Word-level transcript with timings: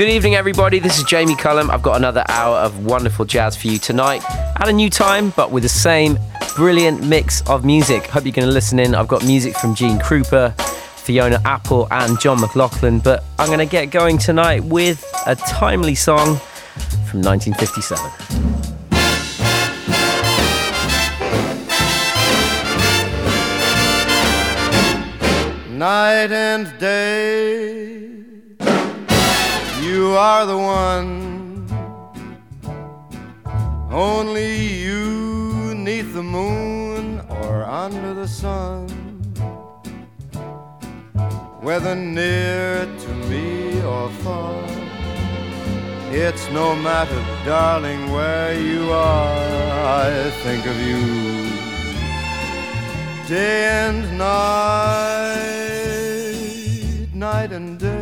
Good 0.00 0.08
evening, 0.08 0.34
everybody. 0.34 0.78
This 0.78 0.96
is 0.96 1.04
Jamie 1.04 1.36
Cullum. 1.36 1.70
I've 1.70 1.82
got 1.82 1.98
another 1.98 2.24
hour 2.26 2.56
of 2.56 2.86
wonderful 2.86 3.26
jazz 3.26 3.54
for 3.54 3.66
you 3.66 3.76
tonight 3.76 4.22
at 4.58 4.66
a 4.66 4.72
new 4.72 4.88
time, 4.88 5.28
but 5.36 5.50
with 5.52 5.62
the 5.62 5.68
same 5.68 6.18
brilliant 6.56 7.06
mix 7.06 7.46
of 7.46 7.66
music. 7.66 8.06
Hope 8.06 8.24
you're 8.24 8.32
going 8.32 8.48
to 8.48 8.54
listen 8.54 8.78
in. 8.78 8.94
I've 8.94 9.08
got 9.08 9.22
music 9.26 9.54
from 9.58 9.74
Gene 9.74 9.98
Krupa, 9.98 10.58
Fiona 10.96 11.38
Apple, 11.44 11.86
and 11.90 12.18
John 12.18 12.40
McLaughlin, 12.40 13.00
but 13.00 13.24
I'm 13.38 13.48
going 13.48 13.58
to 13.58 13.66
get 13.66 13.90
going 13.90 14.16
tonight 14.16 14.64
with 14.64 15.04
a 15.26 15.36
timely 15.36 15.94
song 15.94 16.36
from 17.04 17.20
1957. 17.20 18.00
night 25.78 26.32
and 26.32 26.78
day. 26.78 27.79
You 30.10 30.16
are 30.16 30.44
the 30.44 30.58
one, 30.58 31.68
only 33.92 34.56
you 34.84 35.72
neath 35.76 36.12
the 36.12 36.22
moon 36.24 37.20
or 37.28 37.62
under 37.64 38.12
the 38.12 38.26
sun. 38.26 38.88
Whether 41.60 41.94
near 41.94 42.86
to 43.04 43.10
me 43.30 43.80
or 43.82 44.10
far, 44.24 44.64
it's 46.10 46.50
no 46.50 46.74
matter, 46.74 47.22
darling, 47.44 48.10
where 48.10 48.60
you 48.60 48.90
are. 48.90 50.06
I 50.08 50.30
think 50.42 50.66
of 50.66 50.76
you 50.88 51.02
day 53.28 53.58
and 53.86 54.18
night 54.18 55.70
night 57.14 57.52
and 57.52 57.78
day. 57.78 57.99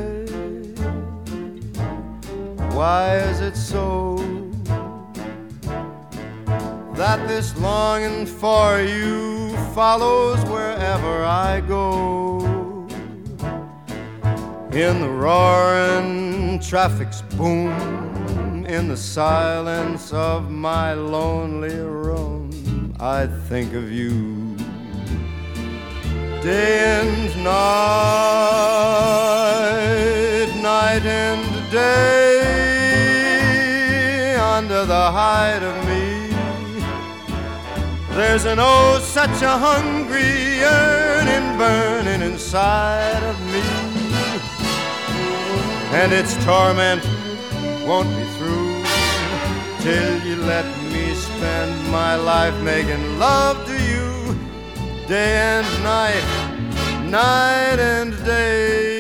Why 2.73 3.17
is 3.17 3.41
it 3.41 3.57
so 3.57 4.17
that 6.95 7.27
this 7.29 7.57
longing 7.59 8.27
for 8.27 8.81
you 8.81 9.57
follows 9.75 10.43
wherever 10.45 11.25
I 11.25 11.61
go? 11.61 12.39
In 14.73 15.01
the 15.01 15.09
roaring 15.09 16.61
traffic's 16.61 17.23
boom, 17.23 18.67
in 18.67 18.89
the 18.89 18.97
silence 18.97 20.13
of 20.13 20.51
my 20.51 20.93
lonely 20.93 21.75
room, 21.75 22.95
I 23.01 23.27
think 23.49 23.73
of 23.75 23.91
you 23.91 24.57
day 26.43 27.01
and 27.01 27.45
night, 27.45 27.59
night 30.63 31.05
and 31.05 31.58
day, 31.71 32.35
under 34.37 34.85
the 34.85 35.11
hide 35.11 35.63
of 35.63 35.77
me. 35.87 36.29
There's 38.17 38.45
an 38.45 38.59
oh, 38.61 38.99
such 39.01 39.43
a 39.43 39.59
hungry 39.59 40.59
yearning 40.59 41.57
burning 41.59 42.23
inside 42.23 43.23
of 43.23 43.39
me, 43.53 43.63
and 46.01 46.13
its 46.13 46.35
torment 46.45 47.05
won't 47.87 48.09
be 48.17 48.25
through 48.37 48.85
till 49.81 50.21
you 50.27 50.37
let 50.43 50.67
me 50.93 51.15
spend 51.15 51.73
my 51.91 52.17
life 52.17 52.55
making 52.63 53.19
love 53.19 53.57
to 53.67 53.73
you 53.73 54.37
day 55.07 55.37
and 55.57 55.67
night, 55.83 56.25
night 57.09 57.79
and 57.79 58.13
day. 58.25 58.98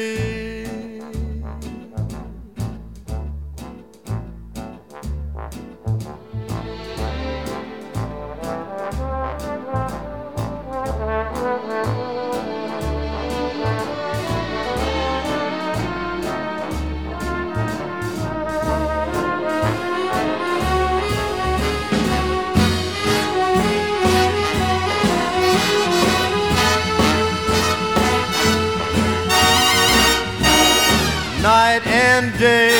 And 32.18 32.36
day. 32.36 32.74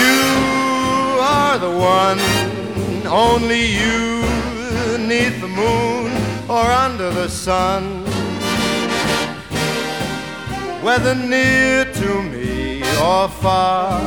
You 0.00 1.18
are 1.20 1.58
the 1.58 1.74
one, 2.00 2.20
only 3.06 3.64
you, 3.80 4.22
neath 5.10 5.40
the 5.40 5.48
moon 5.48 6.12
or 6.48 6.66
under 6.86 7.10
the 7.10 7.28
sun. 7.28 7.82
Whether 10.84 11.16
near 11.16 11.84
to 12.00 12.22
me 12.22 12.82
or 13.10 13.28
far, 13.28 14.00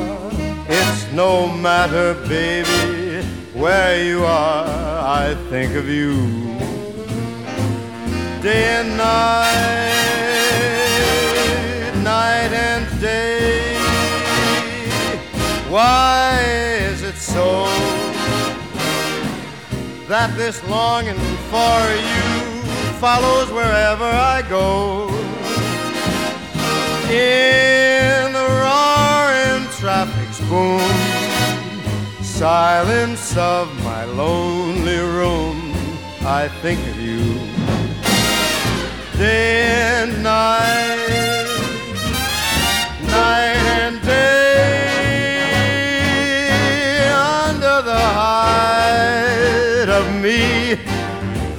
it's 0.70 1.12
no 1.12 1.48
matter, 1.68 2.14
baby, 2.30 3.26
where 3.54 4.02
you 4.02 4.24
are, 4.24 4.66
I 5.24 5.36
think 5.50 5.76
of 5.76 5.90
you 5.90 6.16
day 8.42 8.66
and 8.80 8.96
night 8.98 9.97
Why 15.70 16.40
is 16.80 17.04
it 17.04 17.16
so 17.16 17.66
that 20.08 20.34
this 20.38 20.64
longing 20.70 21.20
for 21.52 21.80
you 22.10 22.62
follows 23.02 23.52
wherever 23.52 24.06
I 24.06 24.44
go? 24.48 25.10
In 27.12 28.32
the 28.32 28.48
roaring 28.64 29.68
traffic's 29.74 30.40
boom, 30.50 30.80
silence 32.24 33.36
of 33.36 33.68
my 33.84 34.06
lonely 34.06 35.00
room, 35.00 35.74
I 36.22 36.48
think 36.62 36.80
of 36.88 36.98
you 36.98 37.34
day 39.18 40.02
and 40.02 40.24
night 40.24 41.27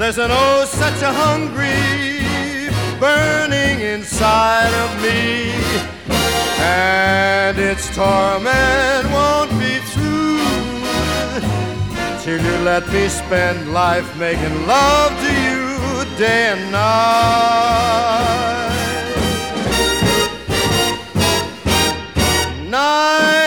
There's 0.09 0.17
an 0.17 0.31
oh, 0.33 0.65
such 0.65 1.03
a 1.03 1.13
hungry 1.13 2.71
burning 2.99 3.81
inside 3.81 4.73
of 4.85 5.03
me, 5.03 5.53
and 6.65 7.59
its 7.59 7.95
torment 7.95 9.05
won't 9.13 9.51
be 9.61 9.79
through 9.93 10.41
till 12.23 12.41
you 12.43 12.57
let 12.65 12.89
me 12.91 13.07
spend 13.11 13.75
life 13.75 14.17
making 14.17 14.67
love 14.67 15.13
to 15.21 15.31
you 15.45 16.17
day 16.17 16.53
and 16.55 16.73
night. 16.73 17.69
night 22.71 23.38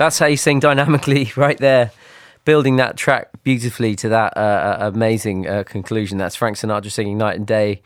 That's 0.00 0.18
how 0.18 0.24
you 0.24 0.38
sing 0.38 0.60
dynamically, 0.60 1.30
right 1.36 1.58
there 1.58 1.90
building 2.46 2.76
that 2.76 2.96
track 2.96 3.28
beautifully 3.42 3.94
to 3.94 4.08
that 4.08 4.34
uh, 4.34 4.40
uh 4.40 4.90
amazing 4.94 5.46
uh, 5.46 5.62
conclusion. 5.62 6.16
That's 6.16 6.34
Frank 6.34 6.56
Sinatra 6.56 6.90
singing 6.90 7.18
Night 7.18 7.36
and 7.36 7.46
Day 7.46 7.82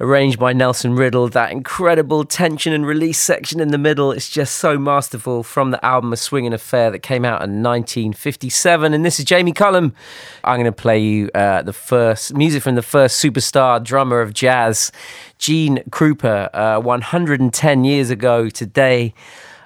arranged 0.00 0.40
by 0.40 0.52
Nelson 0.52 0.96
Riddle. 0.96 1.28
That 1.28 1.52
incredible 1.52 2.24
tension 2.24 2.72
and 2.72 2.84
release 2.84 3.20
section 3.20 3.60
in 3.60 3.68
the 3.68 3.78
middle 3.78 4.10
is 4.10 4.28
just 4.28 4.56
so 4.56 4.76
masterful 4.76 5.44
from 5.44 5.70
the 5.70 5.82
album 5.86 6.12
A 6.12 6.16
Swingin' 6.16 6.52
Affair 6.52 6.90
that 6.90 6.98
came 6.98 7.24
out 7.24 7.42
in 7.42 7.62
1957. 7.62 8.92
And 8.92 9.04
this 9.04 9.20
is 9.20 9.24
Jamie 9.24 9.52
Cullum. 9.52 9.94
I'm 10.42 10.56
going 10.56 10.64
to 10.64 10.72
play 10.72 10.98
you 10.98 11.30
uh, 11.32 11.62
the 11.62 11.72
first 11.72 12.34
music 12.34 12.64
from 12.64 12.74
the 12.74 12.82
first 12.82 13.24
superstar 13.24 13.80
drummer 13.80 14.20
of 14.20 14.34
jazz, 14.34 14.90
Gene 15.38 15.78
Krupa, 15.90 16.50
uh, 16.52 16.80
110 16.80 17.84
years 17.84 18.10
ago 18.10 18.48
today. 18.48 19.14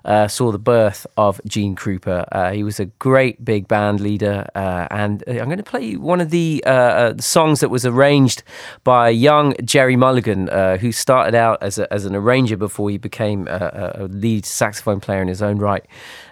Uh, 0.04 0.28
saw 0.28 0.50
the 0.52 0.58
birth 0.58 1.06
of 1.16 1.40
Gene 1.46 1.76
Krupa. 1.76 2.26
Uh, 2.32 2.52
he 2.52 2.62
was 2.62 2.80
a 2.80 2.86
great 2.86 3.44
big 3.44 3.68
band 3.68 4.00
leader, 4.00 4.46
uh, 4.54 4.86
and 4.90 5.22
uh, 5.26 5.32
I'm 5.32 5.46
going 5.46 5.58
to 5.58 5.62
play 5.62 5.96
one 5.96 6.20
of 6.20 6.30
the 6.30 6.62
uh, 6.66 7.14
songs 7.18 7.60
that 7.60 7.68
was 7.68 7.84
arranged 7.84 8.42
by 8.84 9.10
young 9.10 9.54
Gerry 9.64 9.96
Mulligan, 9.96 10.48
who 10.80 10.92
started 10.92 11.34
out 11.34 11.62
as, 11.62 11.78
a, 11.78 11.92
as 11.92 12.04
an 12.04 12.14
arranger 12.14 12.56
before 12.56 12.90
he 12.90 12.98
became 12.98 13.48
a, 13.48 13.92
a, 13.96 14.04
lead 14.04 14.46
saxophone 14.46 15.00
player 15.00 15.22
in 15.22 15.28
his 15.28 15.42
own 15.42 15.58
right. 15.58 15.84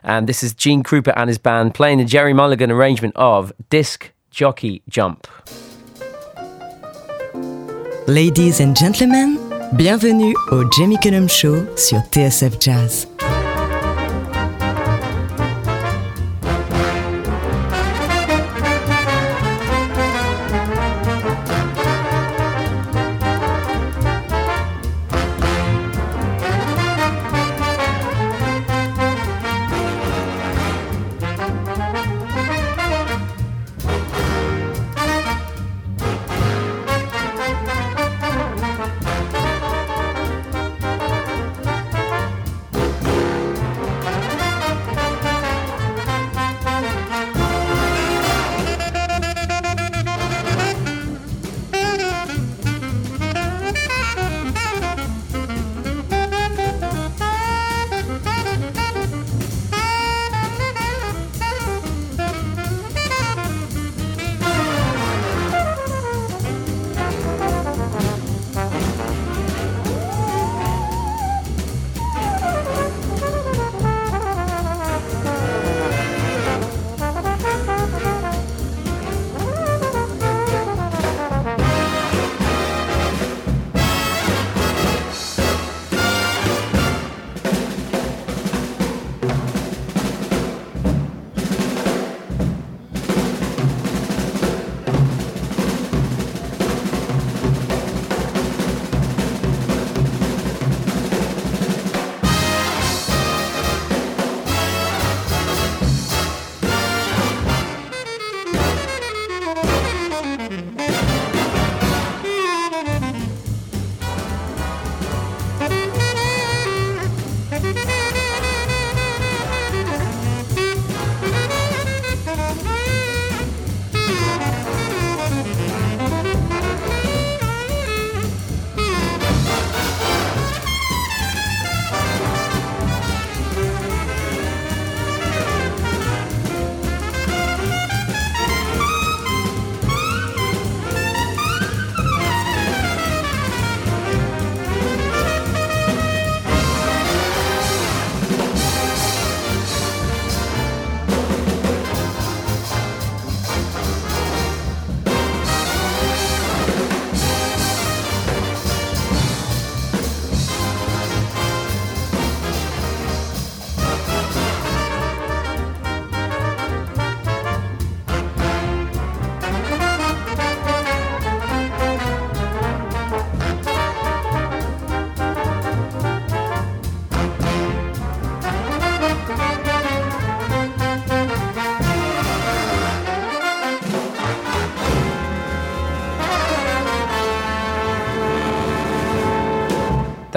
And 0.02 0.28
this 0.28 0.42
is 0.42 0.54
Gene 0.54 0.82
Krupa 0.82 1.12
and 1.16 1.28
his 1.28 1.38
band 1.38 1.74
playing 1.74 1.98
the 1.98 2.04
Gerry 2.04 2.32
Mulligan 2.32 2.70
arrangement 2.70 3.14
of 3.16 3.52
Disc 3.70 4.12
Jockey 4.30 4.82
Jump. 4.88 5.26
Ladies 8.06 8.60
and 8.60 8.74
gentlemen, 8.74 9.38
bienvenue 9.76 10.32
au 10.50 10.64
Jamie 10.70 10.96
Cullum 10.96 11.28
Show 11.28 11.66
sur 11.76 11.98
TSF 12.10 12.58
Jazz. 12.58 13.17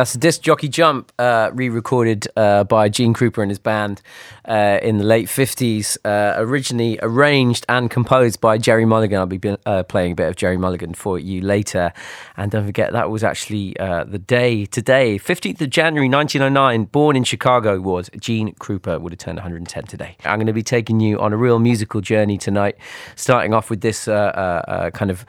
That's 0.01 0.15
a 0.15 0.17
disc 0.17 0.41
jockey 0.41 0.67
jump, 0.67 1.11
uh, 1.19 1.51
re-recorded 1.53 2.27
uh, 2.35 2.63
by 2.63 2.89
Gene 2.89 3.13
Krupa 3.13 3.43
and 3.43 3.51
his 3.51 3.59
band 3.59 4.01
uh, 4.45 4.79
in 4.81 4.97
the 4.97 5.03
late 5.03 5.29
fifties. 5.29 5.95
Uh, 6.03 6.33
originally 6.37 6.97
arranged 7.03 7.67
and 7.69 7.87
composed 7.87 8.41
by 8.41 8.57
Gerry 8.57 8.83
Mulligan. 8.83 9.19
I'll 9.19 9.27
be 9.27 9.39
uh, 9.67 9.83
playing 9.83 10.13
a 10.13 10.15
bit 10.15 10.27
of 10.27 10.35
Gerry 10.35 10.57
Mulligan 10.57 10.95
for 10.95 11.19
you 11.19 11.41
later. 11.41 11.93
And 12.35 12.49
don't 12.49 12.65
forget 12.65 12.93
that 12.93 13.11
was 13.11 13.23
actually 13.23 13.77
uh, 13.77 14.05
the 14.05 14.17
day 14.17 14.65
today, 14.65 15.19
fifteenth 15.19 15.61
of 15.61 15.69
January, 15.69 16.09
nineteen 16.09 16.41
oh 16.41 16.49
nine. 16.49 16.85
Born 16.85 17.15
in 17.15 17.23
Chicago 17.23 17.79
was 17.79 18.09
Gene 18.19 18.55
Krupa. 18.55 18.99
Would 18.99 19.11
have 19.11 19.19
turned 19.19 19.37
one 19.37 19.43
hundred 19.43 19.57
and 19.57 19.69
ten 19.69 19.83
today. 19.83 20.17
I'm 20.25 20.39
going 20.39 20.47
to 20.47 20.51
be 20.51 20.63
taking 20.63 20.99
you 20.99 21.19
on 21.19 21.31
a 21.31 21.37
real 21.37 21.59
musical 21.59 22.01
journey 22.01 22.39
tonight, 22.39 22.75
starting 23.15 23.53
off 23.53 23.69
with 23.69 23.81
this 23.81 24.05
kind 24.05 25.11
of 25.11 25.27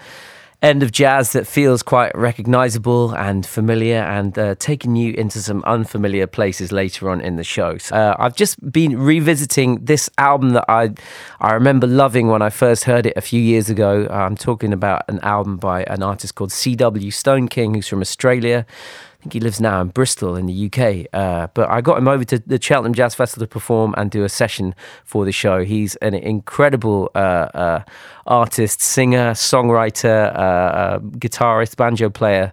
end 0.63 0.83
of 0.83 0.93
jazz 0.93 1.33
that 1.33 1.47
feels 1.47 1.83
quite 1.83 2.17
recognizable 2.17 3.15
and 3.17 3.45
familiar 3.45 3.99
and 3.99 4.39
uh, 4.39 4.55
taking 4.59 4.95
you 4.95 5.13
into 5.15 5.43
some 5.43 5.63
unfamiliar 5.65 6.27
places 6.27 6.71
later 6.71 7.11
on 7.11 7.21
in 7.21 7.37
the 7.37 7.45
show. 7.45 7.77
So, 7.79 7.97
uh, 7.97 8.17
I've 8.19 8.37
just 8.37 8.71
been 8.71 8.99
revisiting 8.99 9.85
this 9.85 10.09
album 10.19 10.51
that 10.51 10.65
I 10.69 10.95
I 11.41 11.55
remember 11.55 11.87
loving 11.87 12.29
when 12.29 12.43
I 12.43 12.51
first 12.51 12.85
heard 12.85 13.07
it 13.07 13.15
a 13.17 13.21
few 13.21 13.41
years 13.41 13.69
ago. 13.69 14.07
I'm 14.11 14.37
talking 14.37 14.73
about 14.73 15.03
an 15.09 15.19
album 15.21 15.57
by 15.57 15.83
an 15.85 16.03
artist 16.03 16.37
called 16.37 16.53
C.W. 16.53 17.11
Stoneking, 17.11 17.75
who's 17.75 17.89
from 17.89 18.01
Australia 18.01 18.65
think 19.23 19.33
he 19.35 19.41
lives 19.41 19.61
now 19.61 19.81
in 19.81 19.89
Bristol 19.89 20.35
in 20.37 20.47
the 20.47 20.67
UK. 20.67 21.07
Uh, 21.13 21.47
but 21.55 21.71
I 21.71 21.81
got 21.81 21.99
him 21.99 22.09
over 22.09 22.25
to 22.25 22.39
the 22.41 22.61
Cheltenham 22.61 22.93
Jazz 22.93 23.15
Festival 23.15 23.47
to 23.47 23.49
perform 23.49 23.95
and 23.97 24.11
do 24.11 24.25
a 24.25 24.29
session 24.29 24.75
for 25.05 25.25
the 25.25 25.33
show. 25.33 25.65
He's 25.65 25.95
an 25.97 26.15
incredible 26.15 27.11
uh, 27.15 27.19
uh, 27.19 27.83
artist, 28.27 28.81
singer, 28.81 29.31
songwriter, 29.33 30.35
uh, 30.35 30.39
uh, 30.39 30.99
guitarist, 30.99 31.77
banjo 31.77 32.11
player 32.11 32.53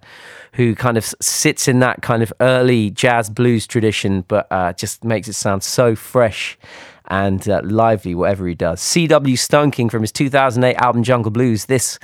who 0.54 0.76
kind 0.76 0.98
of 0.98 1.06
sits 1.22 1.68
in 1.68 1.80
that 1.80 2.02
kind 2.02 2.22
of 2.22 2.34
early 2.40 2.90
jazz 2.92 3.30
blues 3.30 3.66
tradition, 3.66 4.26
but 4.28 4.48
uh, 4.52 4.74
just 4.74 5.04
makes 5.04 5.28
it 5.28 5.34
sound 5.34 5.64
so 5.64 5.96
fresh 5.96 6.58
and 7.08 7.50
uh, 7.50 7.62
lively, 7.64 8.14
whatever 8.14 8.48
he 8.48 8.56
does. 8.56 8.82
C.W. 8.82 9.36
Stoneking 9.36 9.90
from 9.90 10.02
his 10.02 10.12
2008 10.12 10.76
album 10.76 11.04
Jungle 11.04 11.32
Blues. 11.32 11.66
This 11.66 11.98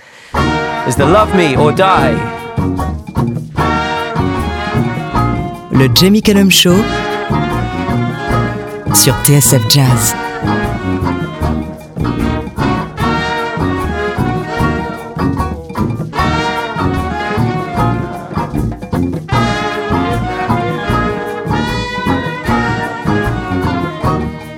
is 0.88 0.96
the 0.96 1.06
Love 1.06 1.36
Me 1.36 1.56
or 1.56 1.72
Die. 1.72 3.65
Le 5.78 5.90
Jamie 5.94 6.22
Cullum 6.22 6.50
Show 6.50 6.76
sur 8.94 9.14
TSF 9.24 9.62
Jazz. 9.70 10.16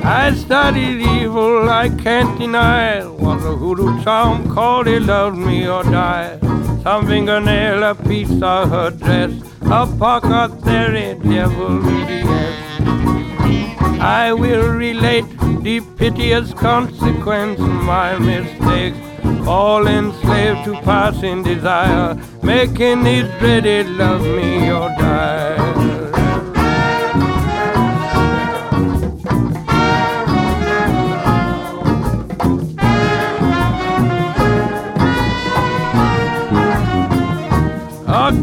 I 0.04 0.34
studied 0.36 1.02
evil, 1.02 1.70
I 1.70 1.90
can't 2.04 2.38
deny. 2.38 3.04
Was 3.20 3.44
a 3.44 3.56
hoodoo 3.56 4.04
charm 4.04 4.54
called 4.54 4.88
he 4.88 5.00
loved 5.00 5.38
me 5.38 5.68
or 5.68 5.84
die. 5.84 6.38
Some 6.84 7.08
fingernail, 7.08 7.84
a 7.84 7.96
piece 7.96 8.42
of 8.42 8.70
her 8.70 8.92
dress, 8.92 9.32
a 9.70 9.86
pocket 10.00 10.62
there, 10.62 11.16
devil 11.16 11.84
yes. 11.84 12.82
I 14.00 14.32
will 14.32 14.74
relate 14.74 15.26
the 15.62 15.82
piteous 15.98 16.54
consequence 16.54 17.60
of 17.60 17.74
my 17.84 18.18
mistake. 18.18 18.94
All 19.46 19.88
enslaved 19.88 20.66
to 20.66 20.74
passing 20.84 21.44
desire, 21.44 22.16
making 22.44 23.04
these 23.04 23.28
dreaded 23.40 23.88
love 23.90 24.22
me 24.22 24.72
or 24.72 24.90
die. 25.00 25.97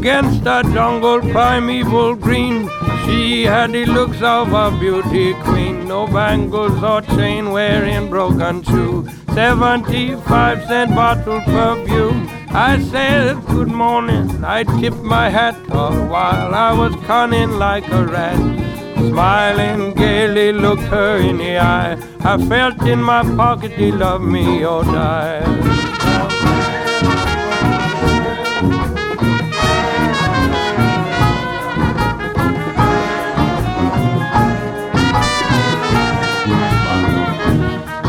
Against 0.04 0.42
a 0.42 0.62
jungle 0.74 1.18
primeval 1.18 2.14
green. 2.14 2.68
She 3.06 3.44
had 3.44 3.72
the 3.72 3.86
looks 3.86 4.20
of 4.20 4.52
a 4.52 4.70
beauty 4.78 5.32
queen, 5.44 5.88
no 5.88 6.06
bangles 6.06 6.82
or 6.82 7.00
chain 7.16 7.50
wearing 7.52 8.10
broken 8.10 8.62
shoe. 8.64 9.08
75 9.32 10.66
cent 10.66 10.94
bottle 10.94 11.40
perfume. 11.46 12.28
I 12.50 12.78
said 12.90 13.46
good 13.46 13.68
morning, 13.68 14.44
I 14.44 14.64
tipped 14.78 15.02
my 15.02 15.30
hat 15.30 15.56
all 15.70 15.96
while 16.08 16.54
I 16.54 16.74
was 16.74 16.94
cunning 17.06 17.52
like 17.52 17.88
a 17.88 18.04
rat. 18.04 18.38
Smiling 18.98 19.94
gaily 19.94 20.52
looked 20.52 20.88
her 20.96 21.16
in 21.16 21.38
the 21.38 21.56
eye. 21.56 21.96
I 22.20 22.36
felt 22.46 22.86
in 22.86 23.02
my 23.02 23.22
pocket, 23.36 23.72
he 23.72 23.90
loved 23.90 24.24
me 24.24 24.66
or 24.66 24.84
die. 24.84 25.83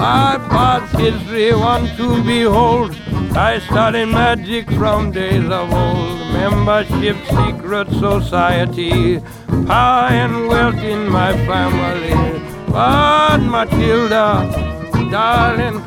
My 0.06 0.38
past 0.54 0.96
history, 1.00 1.52
one 1.56 1.88
to 1.98 2.24
behold. 2.24 2.92
I 3.36 3.58
studied 3.58 4.06
magic 4.06 4.70
from 4.70 5.10
days 5.12 5.46
of 5.46 5.74
old. 5.74 6.20
Membership, 6.32 7.18
secret 7.38 7.88
society, 7.90 9.20
power 9.66 10.10
and 10.24 10.48
wealth 10.48 10.84
in 10.94 11.10
my 11.10 11.32
family. 11.50 12.14
But 12.68 13.40
Matilda, 13.54 14.30
darling, 15.10 15.80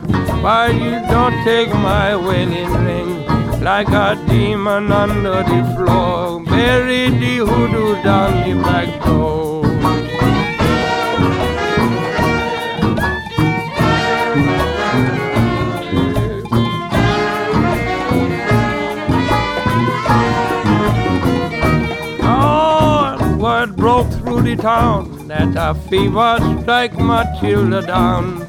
why 0.42 0.66
you 0.70 0.94
don't 1.12 1.36
take 1.44 1.72
my 1.72 2.16
wedding 2.16 2.72
ring? 2.86 3.10
Like 3.62 3.90
a 4.06 4.16
demon 4.28 4.90
under 4.90 5.44
the 5.52 5.62
floor, 5.76 6.42
bury 6.42 7.10
the 7.22 7.36
hoodoo 7.46 8.02
down 8.02 8.32
the 8.44 8.60
back 8.64 8.88
door. 9.04 9.47
Town 24.56 25.28
that 25.28 25.54
a 25.56 25.74
fever 25.88 26.38
strike 26.60 26.98
my 26.98 27.24
Matilda 27.24 27.82
down. 27.82 28.40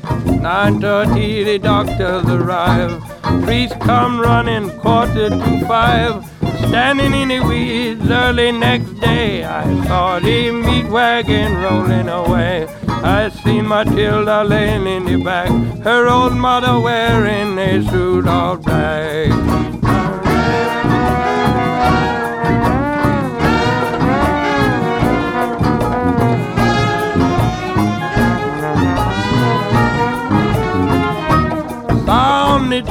9.30 0.42 1.46
the 1.46 1.60
doctors 1.60 2.26
arrive. 2.26 3.02
Priest 3.44 3.80
come 3.80 4.20
running 4.20 4.70
quarter 4.80 5.30
to 5.30 5.66
five. 5.68 6.26
Standing 6.68 7.14
in 7.14 7.28
the 7.30 7.40
weeds 7.42 8.10
early 8.10 8.52
next 8.52 8.92
day, 9.00 9.44
I 9.44 9.64
saw 9.86 10.20
the 10.20 10.52
meat 10.52 10.88
wagon 10.88 11.58
rolling 11.58 12.10
away. 12.10 12.68
I 12.88 13.30
seen 13.30 13.68
Matilda 13.68 14.44
laying 14.44 14.88
in 14.88 15.06
the 15.06 15.24
back, 15.24 15.50
her 15.84 16.08
old 16.08 16.34
mother 16.34 16.80
wearing 16.80 17.58
a 17.58 17.82
suit 17.90 18.28
of 18.28 18.64
black. 18.64 19.79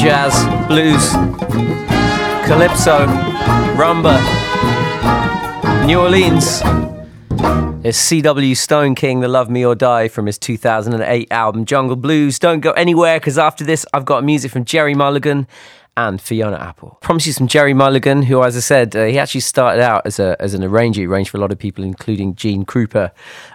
Jazz, 0.00 0.32
blues, 0.66 1.12
calypso, 2.46 3.06
rumba, 3.76 4.16
New 5.84 6.00
Orleans. 6.00 6.62
It's 7.84 7.98
C.W. 7.98 8.54
Stoneking, 8.54 9.20
The 9.20 9.28
Love 9.28 9.50
Me 9.50 9.62
or 9.62 9.74
Die 9.74 10.08
from 10.08 10.24
his 10.24 10.38
2008 10.38 11.30
album 11.30 11.66
Jungle 11.66 11.96
Blues. 11.96 12.38
Don't 12.38 12.60
go 12.60 12.70
anywhere 12.72 13.20
because 13.20 13.36
after 13.36 13.62
this, 13.62 13.84
I've 13.92 14.06
got 14.06 14.24
music 14.24 14.50
from 14.50 14.64
Gerry 14.64 14.94
Mulligan 14.94 15.46
and 15.96 16.20
Fiona 16.20 16.56
Apple. 16.56 16.98
Promise 17.00 17.26
you 17.26 17.32
some 17.32 17.48
Gerry 17.48 17.74
Mulligan, 17.74 18.22
who, 18.22 18.42
as 18.42 18.56
I 18.56 18.60
said, 18.60 18.94
uh, 18.94 19.04
he 19.04 19.18
actually 19.18 19.40
started 19.40 19.82
out 19.82 20.02
as 20.06 20.18
a 20.18 20.36
as 20.40 20.54
an 20.54 20.62
arranger. 20.62 21.00
He 21.00 21.06
arranged 21.06 21.30
for 21.30 21.36
a 21.36 21.40
lot 21.40 21.52
of 21.52 21.58
people, 21.58 21.84
including 21.84 22.34
Gene 22.34 22.64
Krupa, 22.64 23.10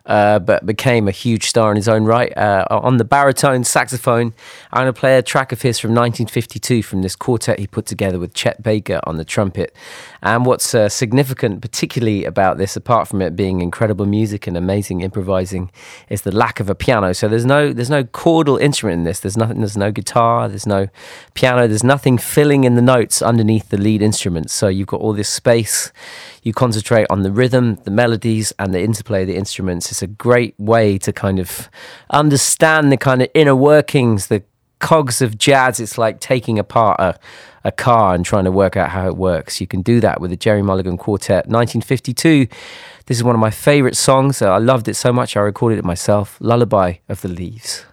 uh, 0.05 0.39
but 0.39 0.65
became 0.65 1.07
a 1.07 1.11
huge 1.11 1.47
star 1.47 1.71
in 1.71 1.75
his 1.75 1.87
own 1.87 2.05
right. 2.05 2.35
Uh, 2.37 2.65
on 2.69 2.97
the 2.97 3.05
baritone 3.05 3.63
saxophone, 3.63 4.33
I'm 4.71 4.83
going 4.83 4.93
to 4.93 4.99
play 4.99 5.17
a 5.17 5.21
track 5.21 5.51
of 5.51 5.61
his 5.61 5.79
from 5.79 5.91
1952 5.91 6.83
from 6.83 7.01
this 7.01 7.15
quartet 7.15 7.59
he 7.59 7.67
put 7.67 7.85
together 7.85 8.19
with 8.19 8.33
Chet 8.33 8.61
Baker 8.61 8.99
on 9.03 9.17
the 9.17 9.25
trumpet. 9.25 9.75
And 10.25 10.43
what's 10.43 10.73
uh, 10.73 10.89
significant, 10.89 11.61
particularly 11.61 12.25
about 12.25 12.57
this, 12.57 12.75
apart 12.75 13.07
from 13.07 13.21
it 13.21 13.35
being 13.35 13.61
incredible 13.61 14.07
music 14.07 14.47
and 14.47 14.57
amazing 14.57 15.01
improvising, 15.01 15.69
is 16.09 16.23
the 16.23 16.35
lack 16.35 16.59
of 16.59 16.67
a 16.67 16.73
piano. 16.73 17.13
So 17.13 17.27
there's 17.27 17.45
no 17.45 17.71
there's 17.71 17.91
no 17.91 18.03
chordal 18.03 18.59
instrument 18.59 18.97
in 18.97 19.03
this. 19.03 19.19
There's 19.19 19.37
nothing. 19.37 19.59
There's 19.59 19.77
no 19.77 19.91
guitar. 19.91 20.49
There's 20.49 20.65
no 20.65 20.87
piano. 21.35 21.67
There's 21.67 21.83
nothing 21.83 22.17
filling 22.17 22.63
in 22.63 22.73
the 22.73 22.81
notes 22.81 23.21
underneath 23.21 23.69
the 23.69 23.77
lead 23.77 24.01
instruments. 24.01 24.51
So 24.51 24.67
you've 24.67 24.87
got 24.87 24.99
all 24.99 25.13
this 25.13 25.29
space. 25.29 25.93
You 26.41 26.53
concentrate 26.53 27.05
on 27.11 27.21
the 27.21 27.31
rhythm, 27.31 27.75
the 27.83 27.91
melodies, 27.91 28.51
and 28.57 28.73
the 28.73 28.81
interplay 28.81 29.21
of 29.21 29.27
the 29.27 29.35
instruments. 29.35 29.91
It's 29.91 30.01
a 30.01 30.07
great 30.07 30.55
way 30.57 30.97
to 30.97 31.13
kind 31.13 31.37
of 31.37 31.69
understand 32.09 32.91
the 32.91 32.97
kind 32.97 33.21
of 33.21 33.29
inner 33.35 33.55
workings, 33.55 34.25
the 34.25 34.43
cogs 34.79 35.21
of 35.21 35.37
jazz. 35.37 35.79
It's 35.79 35.97
like 35.97 36.19
taking 36.19 36.59
apart 36.59 36.99
a, 36.99 37.17
a 37.63 37.71
car 37.71 38.15
and 38.15 38.25
trying 38.25 38.45
to 38.45 38.51
work 38.51 38.77
out 38.77 38.89
how 38.89 39.07
it 39.07 39.17
works. 39.17 39.59
You 39.59 39.67
can 39.67 39.81
do 39.81 39.99
that 40.01 40.21
with 40.21 40.31
the 40.31 40.37
Gerry 40.37 40.61
Mulligan 40.61 40.97
Quartet, 40.97 41.47
1952. 41.47 42.47
This 43.07 43.17
is 43.17 43.23
one 43.23 43.35
of 43.35 43.41
my 43.41 43.51
favorite 43.51 43.95
songs. 43.95 44.41
I 44.41 44.57
loved 44.57 44.87
it 44.87 44.95
so 44.95 45.13
much 45.13 45.37
I 45.37 45.41
recorded 45.41 45.79
it 45.79 45.85
myself. 45.85 46.37
Lullaby 46.39 46.95
of 47.09 47.21
the 47.21 47.29
Leaves. 47.29 47.85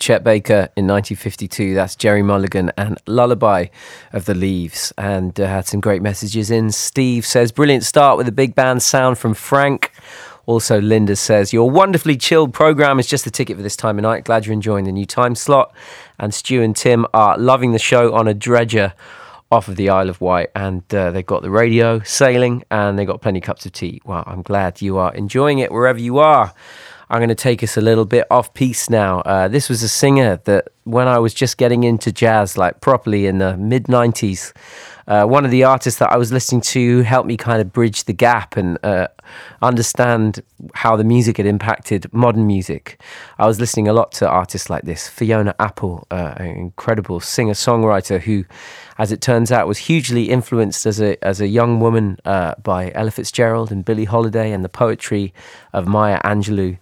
Chet 0.00 0.24
Baker 0.24 0.70
in 0.76 0.86
1952. 0.86 1.74
That's 1.74 1.94
Gerry 1.94 2.22
Mulligan 2.22 2.72
and 2.76 2.98
Lullaby 3.06 3.66
of 4.12 4.24
the 4.24 4.34
Leaves. 4.34 4.92
And 4.98 5.38
uh, 5.38 5.46
had 5.46 5.66
some 5.66 5.80
great 5.80 6.02
messages 6.02 6.50
in. 6.50 6.72
Steve 6.72 7.24
says, 7.24 7.52
brilliant 7.52 7.84
start 7.84 8.16
with 8.16 8.26
a 8.26 8.32
big 8.32 8.54
band 8.54 8.82
sound 8.82 9.18
from 9.18 9.34
Frank. 9.34 9.92
Also, 10.46 10.80
Linda 10.80 11.14
says, 11.14 11.52
Your 11.52 11.70
wonderfully 11.70 12.16
chilled 12.16 12.52
program 12.52 12.98
is 12.98 13.06
just 13.06 13.24
the 13.24 13.30
ticket 13.30 13.56
for 13.56 13.62
this 13.62 13.76
time 13.76 13.98
of 13.98 14.02
night. 14.02 14.24
Glad 14.24 14.46
you're 14.46 14.54
enjoying 14.54 14.86
the 14.86 14.92
new 14.92 15.06
time 15.06 15.34
slot. 15.34 15.72
And 16.18 16.34
Stu 16.34 16.62
and 16.62 16.74
Tim 16.74 17.06
are 17.14 17.38
loving 17.38 17.72
the 17.72 17.78
show 17.78 18.14
on 18.14 18.26
a 18.26 18.34
dredger 18.34 18.94
off 19.52 19.68
of 19.68 19.76
the 19.76 19.90
Isle 19.90 20.08
of 20.08 20.20
Wight, 20.20 20.50
and 20.54 20.82
uh, 20.94 21.10
they've 21.10 21.26
got 21.26 21.42
the 21.42 21.50
radio 21.50 22.00
sailing, 22.00 22.62
and 22.70 22.98
they've 22.98 23.06
got 23.06 23.20
plenty 23.20 23.40
of 23.40 23.44
cups 23.44 23.66
of 23.66 23.72
tea. 23.72 24.00
Well, 24.04 24.22
I'm 24.26 24.42
glad 24.42 24.80
you 24.80 24.96
are 24.98 25.12
enjoying 25.14 25.58
it 25.58 25.72
wherever 25.72 25.98
you 25.98 26.18
are. 26.18 26.54
I'm 27.10 27.18
going 27.18 27.28
to 27.28 27.34
take 27.34 27.64
us 27.64 27.76
a 27.76 27.80
little 27.80 28.04
bit 28.04 28.24
off 28.30 28.54
piece 28.54 28.88
now. 28.88 29.20
Uh, 29.22 29.48
this 29.48 29.68
was 29.68 29.82
a 29.82 29.88
singer 29.88 30.40
that 30.44 30.68
when 30.84 31.08
I 31.08 31.18
was 31.18 31.34
just 31.34 31.56
getting 31.56 31.82
into 31.82 32.12
jazz, 32.12 32.56
like 32.56 32.80
properly 32.80 33.26
in 33.26 33.38
the 33.38 33.56
mid 33.56 33.84
90s, 33.84 34.52
uh, 35.10 35.24
one 35.24 35.44
of 35.44 35.50
the 35.50 35.64
artists 35.64 35.98
that 35.98 36.12
I 36.12 36.16
was 36.16 36.30
listening 36.30 36.60
to 36.60 37.02
helped 37.02 37.26
me 37.26 37.36
kind 37.36 37.60
of 37.60 37.72
bridge 37.72 38.04
the 38.04 38.12
gap 38.12 38.56
and 38.56 38.78
uh, 38.84 39.08
understand 39.60 40.40
how 40.74 40.94
the 40.94 41.02
music 41.02 41.38
had 41.38 41.46
impacted 41.46 42.06
modern 42.14 42.46
music. 42.46 43.00
I 43.36 43.48
was 43.48 43.58
listening 43.58 43.88
a 43.88 43.92
lot 43.92 44.12
to 44.12 44.28
artists 44.28 44.70
like 44.70 44.84
this 44.84 45.08
Fiona 45.08 45.52
Apple, 45.58 46.06
uh, 46.12 46.34
an 46.36 46.46
incredible 46.46 47.18
singer 47.18 47.54
songwriter 47.54 48.20
who, 48.20 48.44
as 48.98 49.10
it 49.10 49.20
turns 49.20 49.50
out, 49.50 49.66
was 49.66 49.78
hugely 49.78 50.30
influenced 50.30 50.86
as 50.86 51.00
a, 51.00 51.22
as 51.24 51.40
a 51.40 51.48
young 51.48 51.80
woman 51.80 52.16
uh, 52.24 52.54
by 52.62 52.92
Ella 52.94 53.10
Fitzgerald 53.10 53.72
and 53.72 53.84
Billie 53.84 54.04
Holiday 54.04 54.52
and 54.52 54.64
the 54.64 54.68
poetry 54.68 55.34
of 55.72 55.88
Maya 55.88 56.20
Angelou 56.22 56.78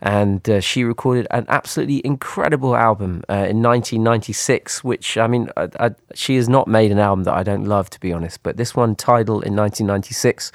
and 0.00 0.48
uh, 0.48 0.60
she 0.60 0.84
recorded 0.84 1.26
an 1.30 1.44
absolutely 1.48 2.00
incredible 2.04 2.76
album 2.76 3.22
uh, 3.28 3.46
in 3.50 3.62
1996 3.62 4.84
which 4.84 5.18
i 5.18 5.26
mean 5.26 5.50
I, 5.56 5.68
I, 5.80 5.90
she 6.14 6.36
has 6.36 6.48
not 6.48 6.68
made 6.68 6.92
an 6.92 6.98
album 6.98 7.24
that 7.24 7.34
i 7.34 7.42
don't 7.42 7.64
love 7.64 7.88
to 7.90 8.00
be 8.00 8.12
honest. 8.12 8.42
But 8.42 8.56
this 8.56 8.74
one 8.74 8.94
Tidal 8.94 9.40
in 9.40 9.54
1996 9.56 10.52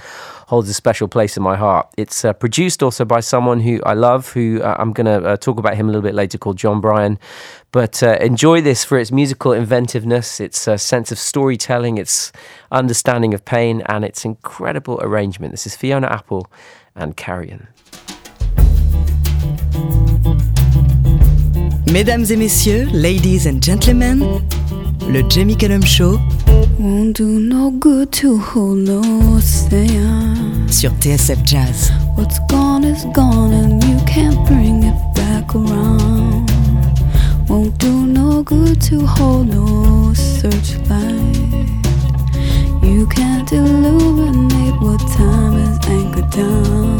holds 0.47 0.69
a 0.69 0.73
special 0.73 1.07
place 1.07 1.37
in 1.37 1.43
my 1.43 1.55
heart. 1.55 1.87
It's 1.97 2.25
uh, 2.25 2.33
produced 2.33 2.83
also 2.83 3.05
by 3.05 3.19
someone 3.19 3.59
who 3.59 3.81
i 3.85 3.93
love 3.93 4.31
who 4.31 4.61
uh, 4.61 4.75
i'm 4.79 4.93
going 4.93 5.05
to 5.05 5.27
uh, 5.27 5.37
talk 5.37 5.59
about 5.59 5.75
him 5.75 5.87
a 5.87 5.91
little 5.91 6.01
bit 6.01 6.15
later 6.15 6.37
called 6.37 6.57
Jon 6.57 6.81
Brion. 6.81 7.19
But 7.71 8.03
uh, 8.03 8.17
enjoy 8.21 8.61
this 8.61 8.83
for 8.83 8.99
its 8.99 9.11
musical 9.11 9.51
inventiveness 9.51 10.39
its 10.39 10.59
sense 10.59 11.11
of 11.11 11.19
storytelling 11.19 11.97
its 11.97 12.31
understanding 12.71 13.33
of 13.33 13.45
pain 13.45 13.81
and 13.87 14.05
its 14.05 14.25
incredible 14.25 14.99
arrangement. 15.01 15.51
This 15.51 15.65
is 15.65 15.75
fiona 15.75 16.07
apple 16.07 16.51
and 16.95 17.17
carrion 17.17 17.67
Mesdames 21.93 22.25
et 22.31 22.37
messieurs, 22.37 22.87
ladies 22.91 23.45
and 23.45 23.61
gentlemen, 23.61 24.25
le 25.07 25.21
Jamie 25.29 25.55
Cullum 25.55 25.83
Show 25.83 26.19
won't 26.79 27.15
do 27.15 27.23
no 27.23 27.69
good 27.69 28.09
to 28.13 28.35
hold 28.35 28.79
no 28.79 29.39
sur 29.39 30.89
TSF 30.99 31.43
Jazz. 31.45 31.91
What's 32.17 32.39
gone 32.49 32.83
is 32.83 33.05
gone 33.13 33.53
and 33.53 33.83
you 33.83 33.95
can't 34.07 34.43
bring 34.47 34.81
it 34.81 34.95
back 35.13 35.53
around. 35.53 36.49
Won't 37.47 37.77
do 37.77 38.07
no 38.07 38.41
good 38.41 38.81
to 38.89 39.05
hold 39.05 39.49
no 39.49 40.15
searchlight. 40.15 41.37
You 42.81 43.05
can't 43.05 43.51
illuminate 43.53 44.81
what 44.81 44.99
time 45.15 45.61
is 45.61 45.77
anchored 45.87 46.31
down. 46.31 46.92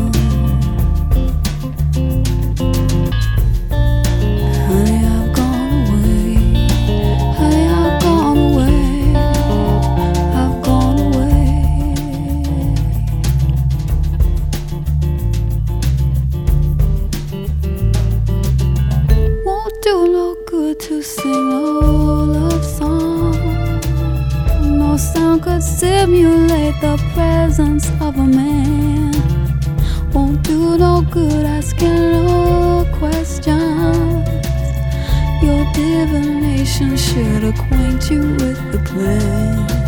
To 20.88 21.02
sing 21.02 21.52
all 21.52 22.26
love 22.26 22.66
song. 22.66 23.32
No 24.78 24.98
sound 24.98 25.44
could 25.44 25.64
simulate 25.64 26.76
the 26.82 26.98
presence 27.14 27.88
of 28.02 28.18
a 28.18 28.26
man. 28.26 29.14
Won't 30.12 30.44
do 30.44 30.78
no 30.78 31.02
good 31.10 31.46
asking 31.46 32.12
no 32.28 32.86
questions. 33.00 34.28
Your 35.42 35.64
divination 35.74 36.98
should 36.98 37.44
acquaint 37.44 38.10
you 38.10 38.22
with 38.42 38.60
the 38.72 38.80
plan. 38.86 39.83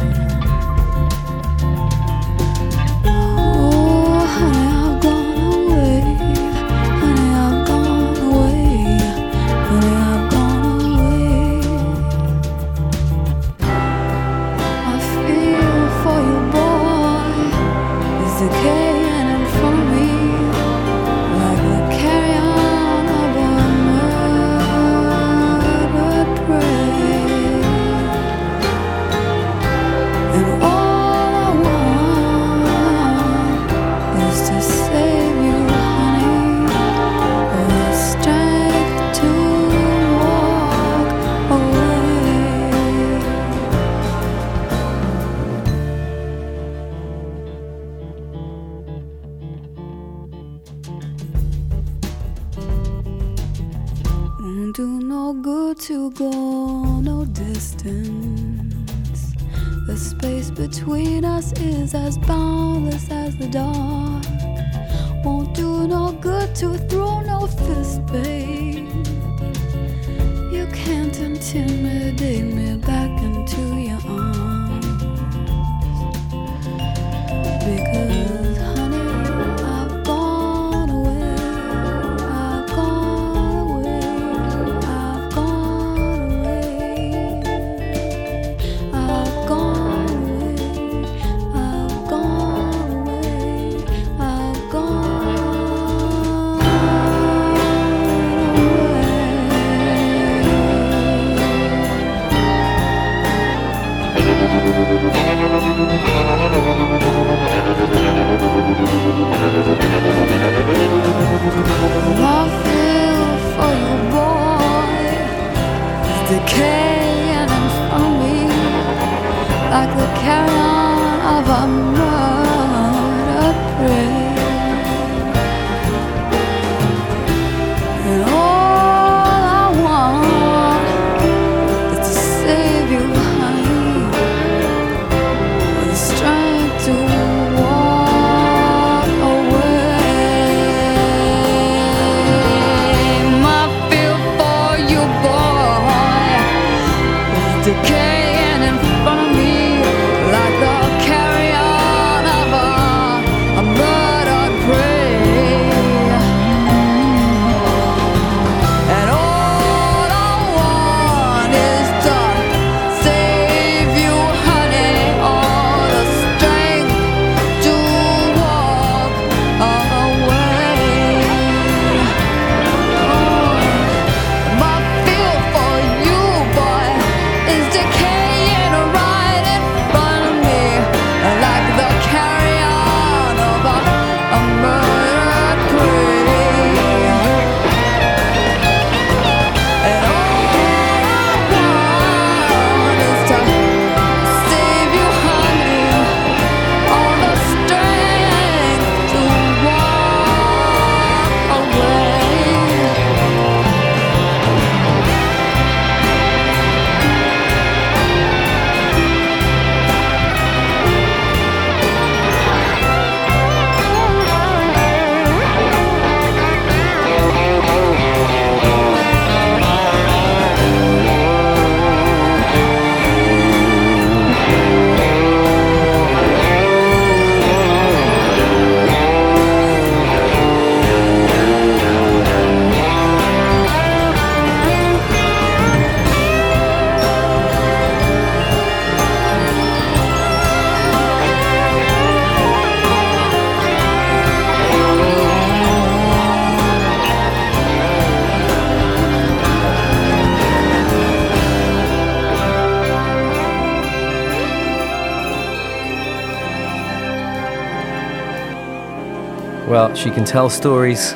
She 259.95 260.11
can 260.11 260.25
tell 260.25 260.49
stories 260.49 261.13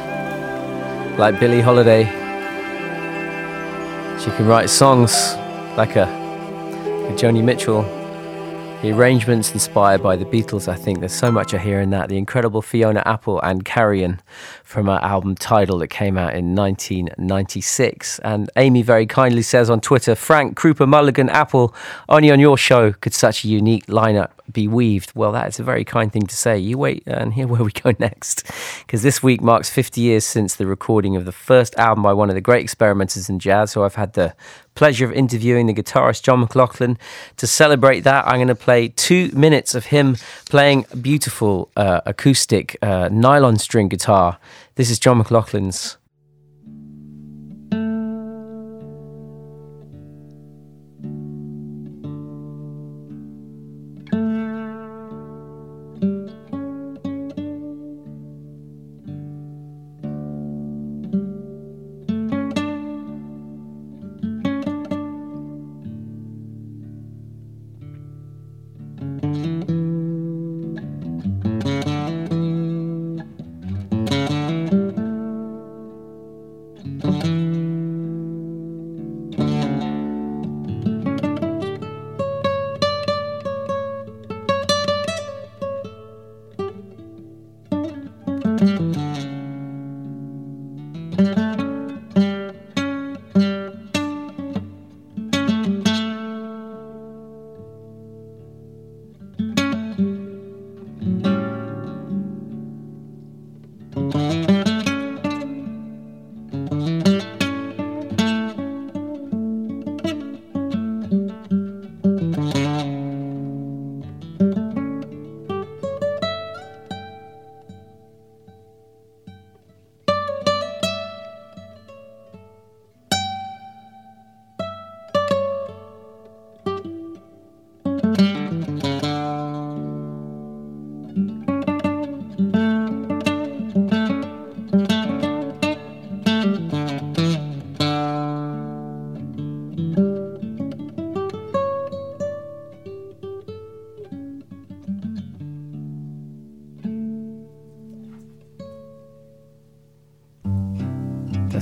like 1.20 1.38
Billie 1.38 1.60
Holiday. 1.60 2.06
She 4.20 4.32
can 4.32 4.48
write 4.48 4.70
songs 4.70 5.36
like 5.76 5.98
a, 5.98 6.08
Joni 7.18 7.44
Mitchell. 7.44 7.84
The 8.82 8.94
arrangements 8.94 9.52
inspired 9.52 10.02
by 10.02 10.16
the 10.16 10.24
Beatles, 10.24 10.70
I 10.70 10.76
think 10.76 11.00
there's 11.02 11.14
so 11.14 11.30
much 11.30 11.54
I 11.54 11.58
hear 11.58 11.82
in 11.82 11.90
that. 11.90 12.08
The 12.08 12.18
incredible 12.18 12.62
Fiona 12.62 13.04
Apple 13.06 13.42
and 13.42 13.66
Carrion 13.66 14.22
from 14.64 14.86
her 14.86 15.00
album 15.02 15.36
Tidal 15.36 15.80
that 15.80 15.90
came 15.90 16.18
out 16.18 16.34
in 16.34 16.56
1996. 16.56 18.20
And 18.20 18.50
Amy 18.56 18.82
very 18.82 19.06
kindly 19.06 19.42
says 19.42 19.70
on 19.70 19.82
Twitter, 19.82 20.16
Frank, 20.16 20.58
Krupa, 20.58 20.88
Mulligan, 20.88 21.30
Apple, 21.30 21.76
only 22.08 22.32
on 22.32 22.40
your 22.40 22.58
show 22.58 22.94
could 22.94 23.14
such 23.14 23.44
a 23.44 23.50
unique 23.50 23.88
lineup 23.88 24.30
be 24.52 24.68
weaved. 24.68 25.12
Well, 25.16 25.32
that's 25.32 25.60
a 25.60 25.64
very 25.64 25.84
kind 25.84 26.12
thing 26.12 26.28
to 26.28 26.36
say. 26.36 26.58
You 26.58 26.78
wait 26.78 27.04
and 27.06 27.34
hear 27.34 27.48
where 27.48 27.64
we 27.64 27.72
go 27.72 27.94
next. 28.00 28.44
Because 28.86 29.04
this 29.04 29.22
week 29.22 29.42
marks 29.42 29.70
50 29.70 30.02
years 30.02 30.26
since 30.26 30.56
the 30.56 30.66
recording 30.66 31.16
of 31.16 31.26
the 31.26 31.32
first 31.32 31.76
album 31.76 32.04
by 32.04 32.14
one 32.14 32.30
of 32.30 32.36
the 32.36 32.42
great 32.42 32.64
experimenters 32.64 33.30
in 33.30 33.40
jazz, 33.40 33.72
So 33.72 33.84
I've 33.84 33.96
had 33.96 34.14
the 34.14 34.34
pleasure 34.76 35.06
of 35.06 35.12
interviewing, 35.12 35.68
the 35.68 35.74
guitarist 35.74 36.24
John 36.24 36.40
McLaughlin. 36.40 36.98
To 37.38 37.48
celebrate 37.48 38.02
that, 38.02 38.26
I'm 38.28 38.38
going 38.38 38.48
to 38.48 38.56
play 38.56 38.88
two 38.88 39.30
minutes 39.34 39.76
of 39.76 39.88
him 39.88 40.16
playing 40.46 40.86
a 40.92 40.96
beautiful 40.96 41.70
uh, 41.76 42.02
acoustic 42.06 42.78
uh, 42.82 43.10
nylon 43.12 43.58
string 43.58 43.90
guitar. 43.90 44.40
This 44.76 44.90
is 44.90 44.98
John 44.98 45.22
McLaughlin's 45.22 45.98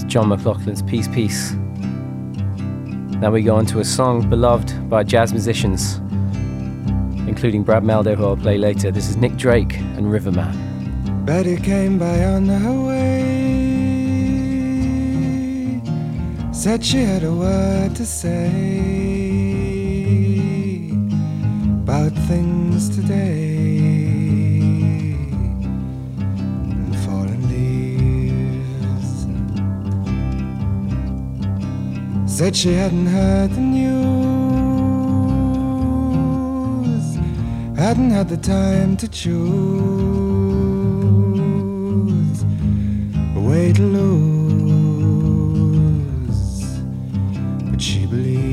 John 0.08 0.30
McLaughlin's 0.30 0.82
Peace 0.84 1.08
Piece. 1.10 1.52
Now 3.20 3.30
we 3.32 3.44
go 3.44 3.56
on 3.56 3.66
to 3.68 3.80
a 3.80 3.84
song 3.84 4.30
beloved 4.30 4.90
by 4.90 5.04
jazz 5.04 5.34
musicians, 5.34 5.96
including 7.28 7.64
Brad 7.64 7.84
Mehldau, 7.84 8.16
who 8.16 8.26
I'll 8.26 8.38
play 8.38 8.58
later. 8.58 8.90
This 8.90 9.10
is 9.10 9.18
Nick 9.18 9.36
Drake 9.36 9.78
and 9.78 10.10
Riverman. 10.10 10.56
Betty 11.26 11.58
came 11.58 12.00
by 12.00 12.24
on 12.24 12.48
her 12.48 12.82
way, 12.88 13.12
said 16.54 16.86
she 16.86 17.00
had 17.00 17.24
a 17.24 17.34
word 17.34 17.94
to 17.98 18.06
say 18.06 18.48
about 21.84 22.14
things 22.30 22.96
today. 22.96 23.37
Said 32.38 32.56
she 32.56 32.74
hadn't 32.74 33.08
heard 33.08 33.50
the 33.50 33.62
news 33.62 33.98
hadn't 37.76 38.12
had 38.12 38.30
the 38.30 38.38
time 38.38 38.96
to 38.98 39.08
choose 39.08 39.34
a 43.36 43.40
way 43.40 43.74
to 43.74 43.82
lose. 43.82 44.30
But 47.72 47.82
she 47.82 48.06
believes. 48.06 48.44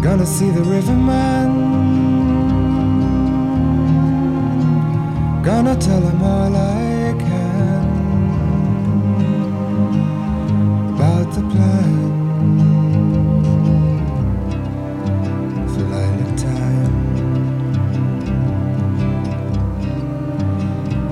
Gonna 0.00 0.26
see 0.26 0.50
the 0.50 0.62
riverman. 0.62 1.50
Gonna 5.42 5.74
tell 5.74 6.02
him 6.02 6.22
all 6.22 6.54
I 6.54 6.71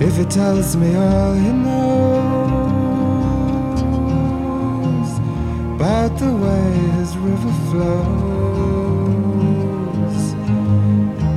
If 0.03 0.17
he 0.17 0.25
tells 0.25 0.77
me 0.77 0.95
all 0.95 1.35
he 1.35 1.53
knows 1.53 2.71
about 5.75 6.19
the 6.19 6.33
way 6.43 6.73
his 6.99 7.17
river 7.19 7.53
flows 7.71 8.73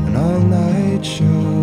and 0.08 0.17
all 0.17 0.39
night 0.39 1.06
shows 1.06 1.62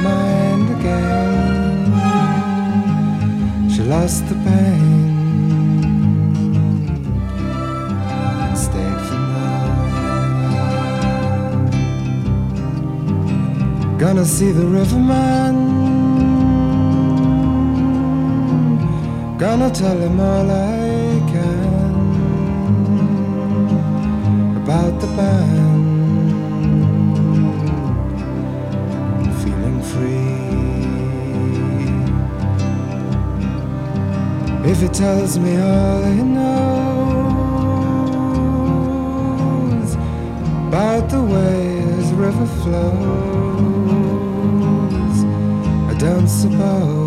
lost 3.91 4.23
the 4.29 4.35
pain 4.35 5.09
and 8.45 8.57
stayed 8.57 9.01
for 9.07 9.19
more. 9.31 9.67
Gonna 13.99 14.23
see 14.23 14.51
the 14.53 14.65
riverman. 14.77 15.55
Gonna 19.37 19.69
tell 19.81 19.97
him 20.05 20.19
all 20.21 20.49
I 20.49 21.19
can 21.31 21.93
about 24.61 24.93
the 25.01 25.07
band. 25.17 25.60
If 34.63 34.79
he 34.79 34.87
tells 34.89 35.39
me 35.39 35.57
all 35.59 36.03
he 36.03 36.21
knows 36.21 36.51
about 40.67 41.09
the 41.09 41.23
way 41.23 41.81
his 41.81 42.11
river 42.13 42.45
flows, 42.45 42.85
I 45.89 45.93
don't 45.97 46.27
suppose 46.27 47.00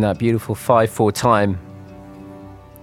in 0.00 0.08
that 0.08 0.18
beautiful 0.18 0.54
5 0.54 0.90
4 0.90 1.12
time. 1.12 1.58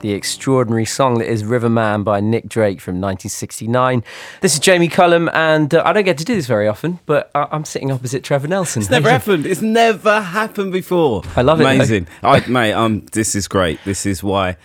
The 0.02 0.12
extraordinary 0.12 0.86
song 0.86 1.18
that 1.18 1.28
is 1.28 1.44
Riverman 1.44 2.04
by 2.04 2.20
Nick 2.20 2.48
Drake 2.48 2.80
from 2.80 3.02
1969. 3.02 4.04
This 4.42 4.54
is 4.54 4.60
Jamie 4.60 4.88
Cullum, 4.90 5.28
and 5.34 5.74
uh, 5.74 5.82
I 5.84 5.92
don't 5.94 6.04
get 6.04 6.20
to 6.20 6.24
do 6.26 6.36
this 6.36 6.46
very 6.46 6.68
often, 6.68 7.00
but 7.08 7.32
I- 7.34 7.48
I'm 7.52 7.66
sitting 7.66 7.92
opposite 7.92 8.24
Trevor 8.24 8.48
Nelson. 8.48 8.84
It's 8.84 8.92
never 8.92 9.10
happened. 9.10 9.48
It's 9.48 9.64
never 9.64 10.22
happened 10.22 10.72
before. 10.72 11.24
I 11.36 11.42
love 11.42 11.60
it. 11.60 11.64
Amazing, 11.64 12.08
mate. 12.48 12.74
Um, 12.74 13.08
this 13.14 13.34
is 13.34 13.48
great. 13.48 13.80
This 13.86 14.06
is 14.06 14.22
why. 14.22 14.58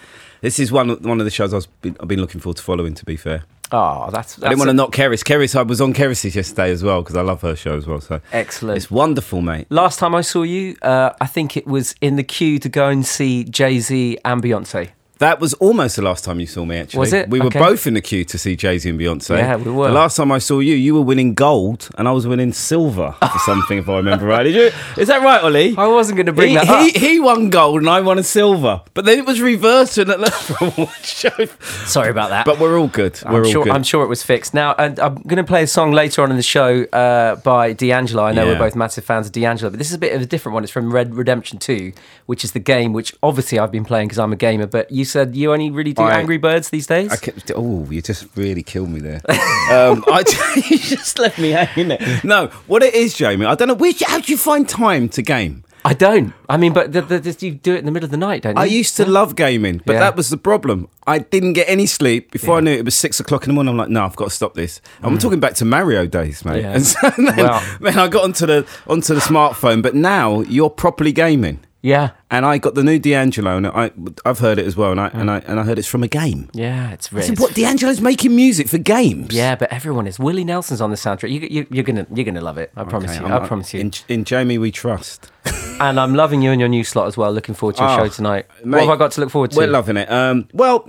This 0.42 0.58
is 0.58 0.70
one 0.70 0.90
one 1.02 1.18
of 1.20 1.24
the 1.24 1.30
shows 1.30 1.54
I've 1.54 1.66
been, 1.80 1.96
I've 2.00 2.08
been 2.08 2.20
looking 2.20 2.42
forward 2.42 2.58
to 2.58 2.62
following. 2.62 2.92
To 2.92 3.04
be 3.06 3.16
fair, 3.16 3.44
Oh, 3.72 4.10
that's, 4.12 4.36
that's 4.36 4.44
I 4.44 4.48
didn't 4.50 4.58
want 4.58 4.68
to 4.68 4.74
knock 4.74 4.92
Keris. 4.92 5.24
Keris, 5.24 5.56
I 5.56 5.62
was 5.62 5.80
on 5.80 5.94
Keris's 5.94 6.36
yesterday 6.36 6.70
as 6.70 6.82
well 6.82 7.02
because 7.02 7.16
I 7.16 7.22
love 7.22 7.40
her 7.40 7.56
show 7.56 7.76
as 7.76 7.86
well. 7.86 8.00
So 8.00 8.20
excellent. 8.30 8.76
it's 8.76 8.90
wonderful, 8.90 9.40
mate. 9.40 9.66
Last 9.70 9.98
time 9.98 10.14
I 10.14 10.20
saw 10.20 10.42
you, 10.42 10.76
uh, 10.82 11.12
I 11.20 11.26
think 11.26 11.56
it 11.56 11.66
was 11.66 11.94
in 12.02 12.16
the 12.16 12.22
queue 12.22 12.58
to 12.58 12.68
go 12.68 12.88
and 12.88 13.06
see 13.06 13.44
Jay 13.44 13.78
Z 13.80 14.18
and 14.24 14.42
Beyonce. 14.42 14.90
That 15.22 15.40
was 15.40 15.54
almost 15.54 15.96
the 15.96 16.02
last 16.02 16.24
time 16.24 16.40
you 16.40 16.46
saw 16.46 16.64
me. 16.64 16.76
Actually, 16.78 17.00
Was 17.00 17.12
it? 17.12 17.30
We 17.30 17.38
were 17.40 17.46
Okay. 17.46 17.58
both 17.58 17.86
in 17.86 17.94
the 17.94 18.00
queue 18.00 18.24
to 18.24 18.36
see 18.38 18.56
Jay 18.56 18.76
Z 18.78 18.88
and 18.90 18.98
Beyonce. 19.00 19.38
Yeah, 19.38 19.56
we 19.56 19.70
were. 19.70 19.88
The 19.88 19.94
last 19.94 20.16
time 20.16 20.30
I 20.32 20.38
saw 20.38 20.58
you, 20.58 20.74
you 20.74 20.94
were 20.94 21.00
winning 21.12 21.34
gold, 21.34 21.88
and 21.96 22.08
I 22.08 22.12
was 22.12 22.26
winning 22.26 22.52
silver 22.52 23.14
for 23.20 23.38
something, 23.46 23.78
if 23.78 23.88
I 23.88 23.96
remember 23.98 24.26
right. 24.26 24.42
Did 24.42 24.54
you? 24.54 24.70
Is 25.02 25.08
that 25.08 25.22
right, 25.22 25.42
Ollie? 25.42 25.74
I 25.76 25.86
wasn't 25.86 26.16
going 26.16 26.26
to 26.26 26.32
bring 26.32 26.50
he, 26.50 26.54
that 26.56 26.66
he, 26.66 26.90
up. 26.90 26.96
he 26.96 27.20
won 27.20 27.50
gold 27.50 27.80
and 27.80 27.88
I 27.88 28.00
won 28.00 28.18
a 28.18 28.22
silver, 28.22 28.82
but 28.94 29.04
then 29.04 29.18
it 29.20 29.26
was 29.26 29.40
reversed 29.40 29.96
in 29.98 30.08
the 30.08 30.88
show. 31.02 31.46
Sorry 31.86 32.10
about 32.10 32.30
that. 32.30 32.44
But 32.44 32.58
we're 32.58 32.78
all 32.78 32.88
good. 32.88 33.20
We're 33.24 33.30
I'm 33.30 33.44
all 33.46 33.50
sure, 33.52 33.64
good. 33.64 33.72
I'm 33.72 33.82
sure 33.84 34.02
it 34.04 34.08
was 34.08 34.22
fixed. 34.22 34.54
Now, 34.54 34.74
and 34.76 34.98
I'm 34.98 35.14
going 35.16 35.36
to 35.36 35.44
play 35.44 35.62
a 35.62 35.66
song 35.66 35.92
later 35.92 36.22
on 36.22 36.30
in 36.30 36.36
the 36.36 36.42
show 36.42 36.82
uh, 36.92 37.36
by 37.36 37.72
D'Angelo. 37.72 38.24
I 38.24 38.32
know 38.32 38.44
Yeah. 38.44 38.52
we're 38.52 38.58
both 38.58 38.74
massive 38.76 39.04
fans 39.04 39.26
of 39.26 39.32
D'Angelo, 39.32 39.70
but 39.70 39.78
this 39.78 39.88
is 39.88 39.94
a 39.94 39.98
bit 39.98 40.14
of 40.14 40.20
a 40.22 40.26
different 40.26 40.54
one. 40.54 40.64
It's 40.64 40.72
from 40.72 40.92
Red 40.92 41.14
Redemption 41.14 41.58
2, 41.58 41.92
which 42.26 42.42
is 42.44 42.52
the 42.52 42.58
game 42.60 42.92
which 42.92 43.14
obviously 43.22 43.58
I've 43.58 43.72
been 43.72 43.84
playing 43.84 44.08
because 44.08 44.18
I'm 44.18 44.32
a 44.32 44.36
gamer. 44.36 44.66
But 44.66 44.90
you 44.90 45.04
said 45.12 45.36
you 45.36 45.52
only 45.52 45.70
really 45.70 45.92
do 45.92 46.02
I- 46.02 46.18
Angry 46.18 46.38
Birds 46.38 46.70
these 46.70 46.86
days? 46.86 47.10
I 47.12 47.16
kept, 47.16 47.52
oh, 47.54 47.86
you 47.90 48.02
just 48.02 48.26
really 48.36 48.62
killed 48.62 48.88
me 48.90 49.00
there. 49.00 49.20
um, 49.70 50.04
I, 50.08 50.24
you 50.68 50.78
just 50.78 51.18
left 51.18 51.38
me 51.38 51.50
hanging 51.50 51.88
there. 51.88 52.20
No, 52.24 52.46
what 52.66 52.82
it 52.82 52.94
is, 52.94 53.14
Jamie, 53.14 53.46
I 53.46 53.54
don't 53.54 53.68
know. 53.68 53.74
Where, 53.74 53.92
how 54.06 54.20
do 54.20 54.32
you 54.32 54.38
find 54.38 54.68
time 54.68 55.08
to 55.10 55.22
game? 55.22 55.64
I 55.84 55.94
don't. 55.94 56.32
I 56.48 56.58
mean, 56.58 56.72
but 56.72 56.92
the, 56.92 57.02
the, 57.02 57.18
the, 57.18 57.36
you 57.44 57.54
do 57.54 57.74
it 57.74 57.78
in 57.78 57.86
the 57.86 57.90
middle 57.90 58.04
of 58.04 58.12
the 58.12 58.16
night, 58.16 58.42
don't 58.42 58.54
you? 58.56 58.62
I 58.62 58.66
used 58.66 58.96
to 58.98 59.04
love 59.04 59.34
gaming, 59.34 59.82
but 59.84 59.94
Yeah. 59.94 59.98
that 59.98 60.14
was 60.16 60.30
the 60.30 60.36
problem. 60.36 60.88
I 61.08 61.18
didn't 61.18 61.54
get 61.54 61.68
any 61.68 61.86
sleep 61.86 62.30
before 62.30 62.58
I 62.58 62.60
knew 62.60 62.70
it 62.70 62.84
was 62.84 62.94
six 62.94 63.18
o'clock 63.18 63.42
in 63.42 63.48
the 63.48 63.54
morning. 63.54 63.72
I'm 63.72 63.78
like, 63.78 63.88
no, 63.88 64.04
I've 64.04 64.14
got 64.14 64.26
to 64.26 64.30
stop 64.30 64.54
this. 64.54 64.80
I'm 65.02 65.18
talking 65.18 65.40
back 65.40 65.54
to 65.54 65.64
Mario 65.64 66.06
days, 66.06 66.44
mate. 66.44 66.62
Mm. 66.62 66.62
Yeah. 66.62 66.72
And 66.76 66.86
so 66.86 67.10
then, 67.10 67.36
Well- 67.36 67.78
then 67.80 67.98
I 67.98 68.06
got 68.06 68.22
onto 68.22 68.46
the 68.46 68.64
onto 68.86 69.12
the 69.12 69.20
smartphone, 69.20 69.82
but 69.82 69.96
now 69.96 70.42
you're 70.42 70.70
properly 70.70 71.10
gaming. 71.10 71.58
Yeah. 71.82 72.10
And 72.30 72.46
I 72.46 72.58
got 72.58 72.76
the 72.76 72.84
new 72.84 72.98
D'Angelo, 73.00 73.56
and 73.56 73.66
I 73.66 73.90
I've 74.24 74.38
heard 74.38 74.58
it 74.60 74.66
as 74.66 74.76
well, 74.76 74.92
and 74.92 75.00
I 75.00 75.08
and 75.08 75.28
I 75.28 75.38
and 75.40 75.58
I 75.58 75.64
heard 75.64 75.78
it's 75.80 75.88
from 75.88 76.04
a 76.04 76.08
game. 76.08 76.48
Yeah, 76.52 76.92
it's 76.92 77.12
really. 77.12 77.34
what 77.34 77.54
D'Angelo's 77.54 78.00
making 78.00 78.36
music 78.36 78.68
for 78.68 78.78
games? 78.78 79.34
Yeah, 79.34 79.56
but 79.56 79.72
everyone 79.72 80.06
is. 80.06 80.16
Willie 80.18 80.44
Nelson's 80.44 80.80
on 80.80 80.90
the 80.90 80.96
soundtrack. 80.96 81.30
You, 81.30 81.40
you, 81.40 81.66
you're 81.70 81.82
gonna, 81.84 82.06
you're 82.14 82.24
gonna 82.24 82.40
love 82.40 82.56
it. 82.56 82.70
I 82.76 82.84
promise 82.84 83.10
Okay, 83.10 83.20
you. 83.20 83.26
I'm- 83.26 83.42
I 83.42 83.46
promise 83.48 83.74
you. 83.74 83.80
In, 83.80 83.92
in 84.08 84.24
Jamie, 84.24 84.58
we 84.58 84.70
trust. 84.70 85.30
and 85.80 85.98
I'm 85.98 86.14
loving 86.14 86.40
you 86.40 86.52
and 86.52 86.60
your 86.60 86.68
new 86.68 86.84
slot 86.84 87.08
as 87.08 87.16
well. 87.16 87.32
Looking 87.32 87.56
forward 87.56 87.74
to 87.76 87.82
your 87.82 87.90
Oh, 87.90 87.96
show 88.04 88.08
tonight. 88.08 88.46
mate, 88.64 88.78
what 88.78 88.80
have 88.82 88.90
I 88.90 88.96
got 88.96 89.10
to 89.12 89.20
look 89.20 89.30
forward 89.30 89.50
to? 89.50 89.56
We're 89.58 89.66
loving 89.66 89.96
it. 89.96 90.08
Um, 90.10 90.46
well, 90.52 90.88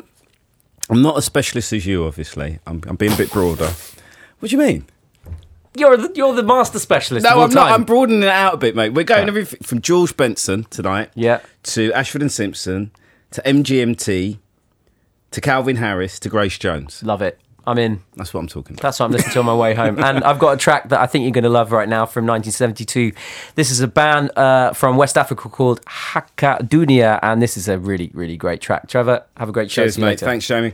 I'm 0.91 1.01
not 1.01 1.17
as 1.17 1.25
specialist 1.25 1.73
as 1.73 1.87
you, 1.87 2.05
obviously. 2.05 2.59
I'm, 2.67 2.81
I'm 2.85 2.97
being 2.97 3.13
a 3.13 3.17
bit 3.17 3.31
broader. 3.31 3.71
What 4.39 4.49
do 4.51 4.55
you 4.55 4.61
mean? 4.61 4.85
You're 5.77 5.97
the, 5.97 6.11
you're 6.15 6.33
the 6.33 6.43
master 6.43 6.79
specialist. 6.79 7.25
of 7.25 7.35
No, 7.35 7.43
I'm 7.43 7.49
not. 7.51 7.71
I'm 7.71 7.83
broadening 7.83 8.23
it 8.23 8.29
out 8.29 8.53
a 8.53 8.57
bit, 8.57 8.75
mate. 8.75 8.89
We're 8.93 9.03
going 9.03 9.27
everything 9.27 9.59
from 9.63 9.81
George 9.81 10.15
Benson 10.17 10.65
tonight 10.65 11.09
Yeah. 11.15 11.39
to 11.63 11.91
Ashford 11.93 12.21
and 12.21 12.31
Simpson 12.31 12.91
to 13.31 13.41
MGMT 13.41 14.37
to 15.31 15.41
Calvin 15.41 15.77
Harris 15.77 16.19
to 16.19 16.29
Grace 16.29 16.57
Jones. 16.57 17.01
Love 17.03 17.21
it. 17.21 17.39
I'm 17.65 17.77
in. 17.77 18.01
That's 18.17 18.33
what 18.33 18.41
I'm 18.41 18.47
talking 18.47 18.73
about. 18.75 18.81
That's 18.81 18.99
what 18.99 19.05
I'm 19.05 19.13
listening 19.13 19.31
to 19.33 19.39
on 19.39 19.45
my 19.45 19.55
way 19.55 19.73
home. 19.73 19.97
And 20.03 20.21
I've 20.25 20.37
got 20.37 20.51
a 20.51 20.57
track 20.57 20.89
that 20.89 20.99
I 20.99 21.07
think 21.07 21.23
you're 21.23 21.31
going 21.31 21.45
to 21.45 21.49
love 21.49 21.71
right 21.71 21.87
now 21.87 22.05
from 22.05 22.25
1972. 22.25 23.13
This 23.55 23.71
is 23.71 23.79
a 23.79 23.87
band 23.87 24.37
uh, 24.37 24.73
from 24.73 24.97
West 24.97 25.17
Africa 25.17 25.47
called 25.47 25.79
Haka 25.87 26.57
Dunia, 26.63 27.19
and 27.23 27.41
this 27.41 27.55
is 27.55 27.69
a 27.69 27.79
really, 27.79 28.11
really 28.13 28.35
great 28.35 28.59
track. 28.59 28.89
Trevor, 28.89 29.23
have 29.37 29.47
a 29.47 29.53
great 29.53 29.71
show. 29.71 29.83
Cheers, 29.83 29.97
mate. 29.97 30.05
later. 30.07 30.25
Thanks, 30.25 30.45
Jamie. 30.45 30.73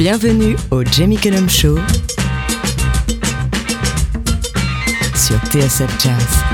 Bienvenue 0.00 0.56
au 0.70 0.82
Jamie 0.82 1.18
Cullum 1.18 1.50
Show 1.50 1.78
sur 5.14 5.36
TSF 5.50 6.02
Jazz. 6.02 6.49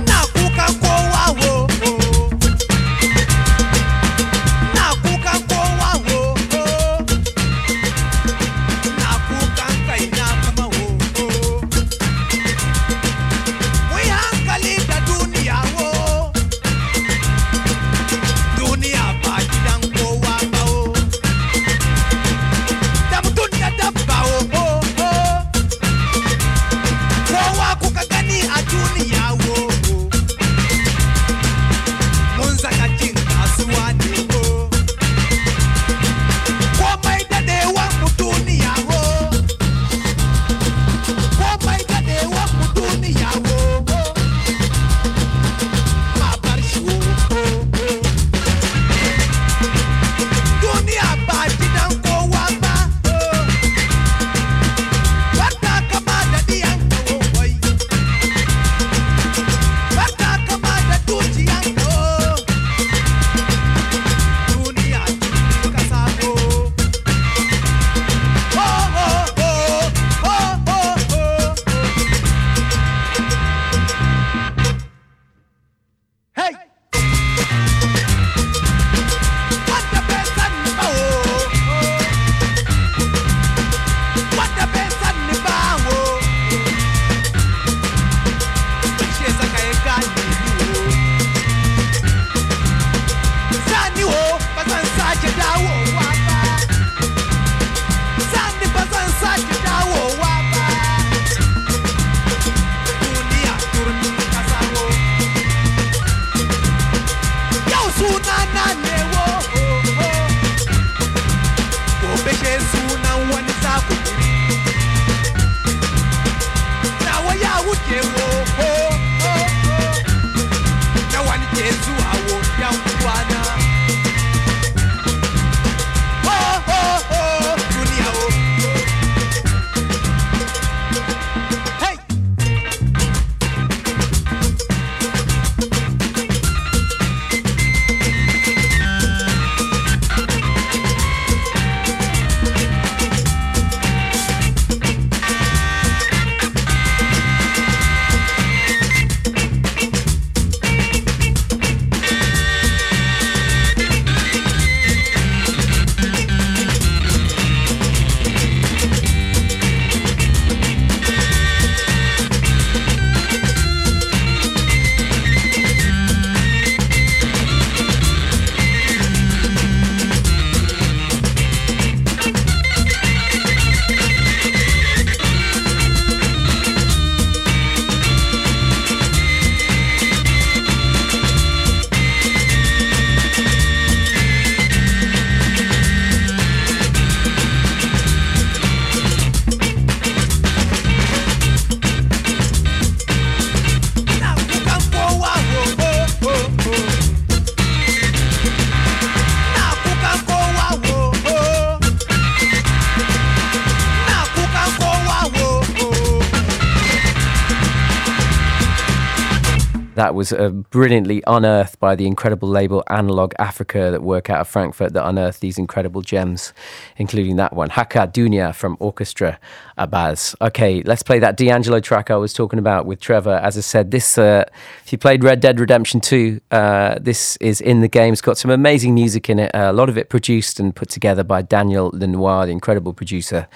Was 210.26 210.32
uh, 210.32 210.48
brilliantly 210.48 211.22
unearthed 211.28 211.78
by 211.78 211.94
the 211.94 212.04
incredible 212.04 212.48
label 212.48 212.82
Analog 212.88 213.32
Africa 213.38 213.90
that 213.92 214.02
work 214.02 214.28
out 214.28 214.40
of 214.40 214.48
Frankfurt 214.48 214.92
that 214.94 215.06
unearthed 215.06 215.40
these 215.40 215.56
incredible 215.56 216.02
gems, 216.02 216.52
including 216.96 217.36
that 217.36 217.52
one, 217.52 217.70
Haka 217.70 218.08
Dunia 218.08 218.52
from 218.52 218.76
Orchestra 218.80 219.38
Abass. 219.78 220.34
Okay, 220.40 220.82
let's 220.82 221.04
play 221.04 221.20
that 221.20 221.36
D'Angelo 221.36 221.78
track 221.78 222.10
I 222.10 222.16
was 222.16 222.32
talking 222.32 222.58
about 222.58 222.86
with 222.86 222.98
Trevor. 222.98 223.34
As 223.34 223.56
I 223.56 223.60
said, 223.60 223.92
this 223.92 224.18
uh, 224.18 224.44
if 224.84 224.90
you 224.90 224.98
played 224.98 225.22
Red 225.22 225.38
Dead 225.38 225.60
Redemption 225.60 226.00
2, 226.00 226.40
uh, 226.50 226.98
this 227.00 227.36
is 227.36 227.60
in 227.60 227.80
the 227.80 227.88
game. 227.88 228.12
It's 228.12 228.20
got 228.20 228.36
some 228.36 228.50
amazing 228.50 228.94
music 228.94 229.30
in 229.30 229.38
it. 229.38 229.52
A 229.54 229.72
lot 229.72 229.88
of 229.88 229.96
it 229.96 230.08
produced 230.08 230.58
and 230.58 230.74
put 230.74 230.88
together 230.88 231.22
by 231.22 231.42
Daniel 231.42 231.92
Lanois, 231.94 232.46
the 232.46 232.52
incredible 232.52 232.94
producer. 232.94 233.46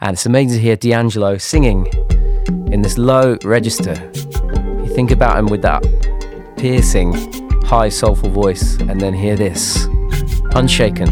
And 0.00 0.12
it's 0.12 0.26
amazing 0.26 0.58
to 0.58 0.62
hear 0.62 0.76
D'Angelo 0.76 1.38
singing 1.38 1.88
in 2.72 2.82
this 2.82 2.98
low 2.98 3.36
register. 3.42 3.94
You 4.14 4.94
think 4.94 5.10
about 5.10 5.36
him 5.36 5.46
with 5.46 5.62
that 5.62 5.82
piercing, 6.60 7.14
high, 7.64 7.88
soulful 7.88 8.28
voice, 8.28 8.78
and 8.80 9.00
then 9.00 9.14
hear 9.14 9.34
this 9.34 9.86
Unshaken 10.54 11.08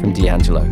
from 0.00 0.12
D'Angelo. 0.12 0.62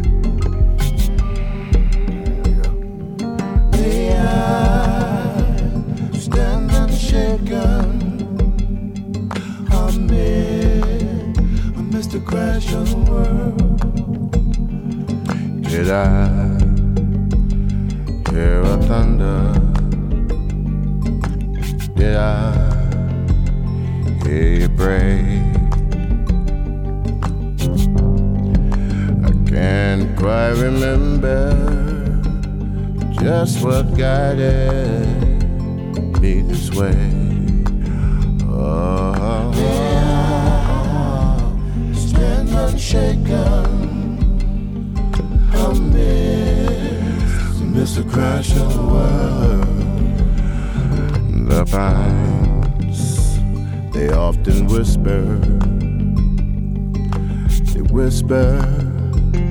Did 15.63 15.91
I 15.91 16.29
hear 18.31 18.61
a 18.61 18.79
thunder? 18.87 19.53
Did 21.97 22.15
I 22.15 22.70
you? 24.31 24.69
I 29.25 29.33
can't 29.49 30.17
quite 30.17 30.53
remember 30.53 31.53
just 33.21 33.65
what 33.65 33.97
guided 33.97 35.07
me 36.21 36.43
this 36.43 36.71
way. 36.71 36.95
Oh, 38.49 39.53
stand 41.95 42.51
unshaken 42.51 43.67
amidst 45.55 47.63
Mr. 47.75 48.09
Crash 48.11 48.53
of 48.57 48.73
the 48.75 48.83
world. 48.83 49.67
The 51.49 51.65
pines, 51.67 52.40
they 54.01 54.09
often 54.15 54.67
whisper. 54.67 55.21
They 57.73 57.83
whisper 57.93 58.63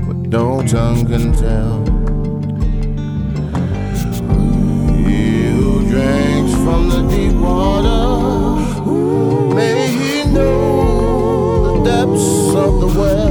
what 0.07 0.17
no 0.17 0.63
tongue 0.65 1.05
can 1.05 1.33
tell. 1.33 1.85
He 5.05 5.51
who 5.51 5.87
drinks 5.91 6.53
from 6.63 6.89
the 6.89 7.01
deep 7.11 7.35
water, 7.35 8.05
may 9.53 9.87
he 9.87 10.23
know 10.33 11.67
the 11.67 11.83
depths 11.83 12.55
of 12.55 12.81
the 12.81 12.87
well. 12.99 13.28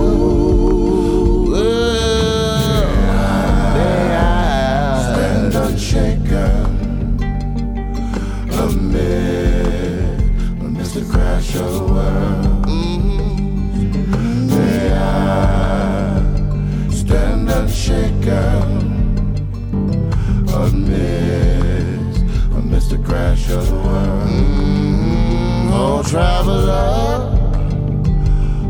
Traveler, 26.09 27.19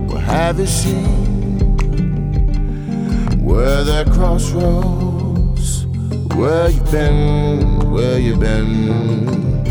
what 0.09 0.21
have 0.23 0.59
you 0.59 0.67
seen? 0.67 1.69
Where 3.45 3.85
there 3.85 4.05
crossroads? 4.07 5.87
Where 6.35 6.69
you 6.69 6.81
been? 6.91 7.91
Where 7.93 8.19
you 8.19 8.37
been? 8.37 9.65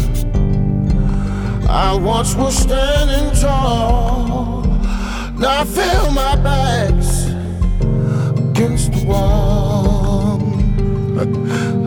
I 1.67 1.93
once 1.93 2.35
was 2.35 2.55
standing 2.55 3.35
tall. 3.41 4.63
Now 5.37 5.61
I 5.61 5.65
feel 5.65 6.11
my 6.11 6.37
back's 6.37 7.25
against 8.39 8.93
the 8.93 9.03
wall. 9.05 10.39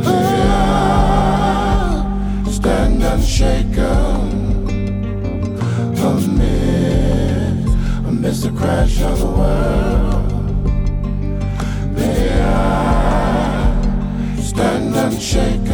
Ah, 0.04 2.04
Stand 2.50 3.02
unshaken 3.02 4.19
amidst 8.20 8.42
the 8.42 8.50
crash 8.50 9.00
of 9.00 9.18
the 9.18 9.26
world. 9.26 10.30
May 11.96 12.42
I 12.42 13.76
stand 14.42 14.94
unshaken 14.94 15.70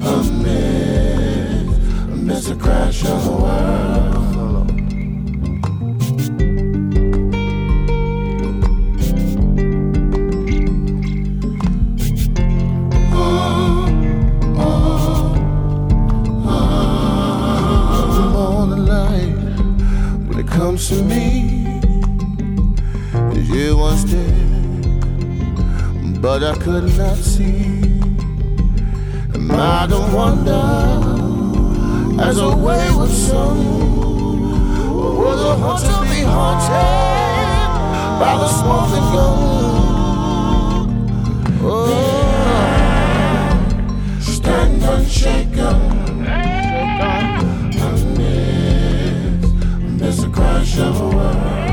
amid, 0.00 1.66
amidst 2.12 2.48
the 2.48 2.54
crash 2.54 3.04
of 3.06 3.24
the 3.24 3.32
world. 3.32 3.99
Comes 20.70 20.86
to 20.88 21.02
me 21.02 21.80
as 23.36 23.50
you 23.50 23.76
once 23.76 24.04
did, 24.04 24.32
but 26.22 26.44
I 26.44 26.54
could 26.58 26.84
not 26.96 27.16
see. 27.16 27.98
And 29.34 29.50
I 29.50 29.88
don't 29.88 30.12
wonder 30.12 30.62
as 32.22 32.38
a 32.38 32.50
wayward 32.56 33.10
son 33.10 33.58
will 34.94 35.36
the 35.36 35.56
hunter 35.56 36.02
be 36.08 36.22
haunted 36.22 37.70
by 38.20 38.34
the 38.38 38.48
smoking 38.60 39.08
gun. 39.14 39.38
Oh, 41.64 41.98
stand 44.20 44.82
unshaken. 44.84 45.99
Crash 50.60 50.78
of 50.78 51.00
world. 51.00 51.69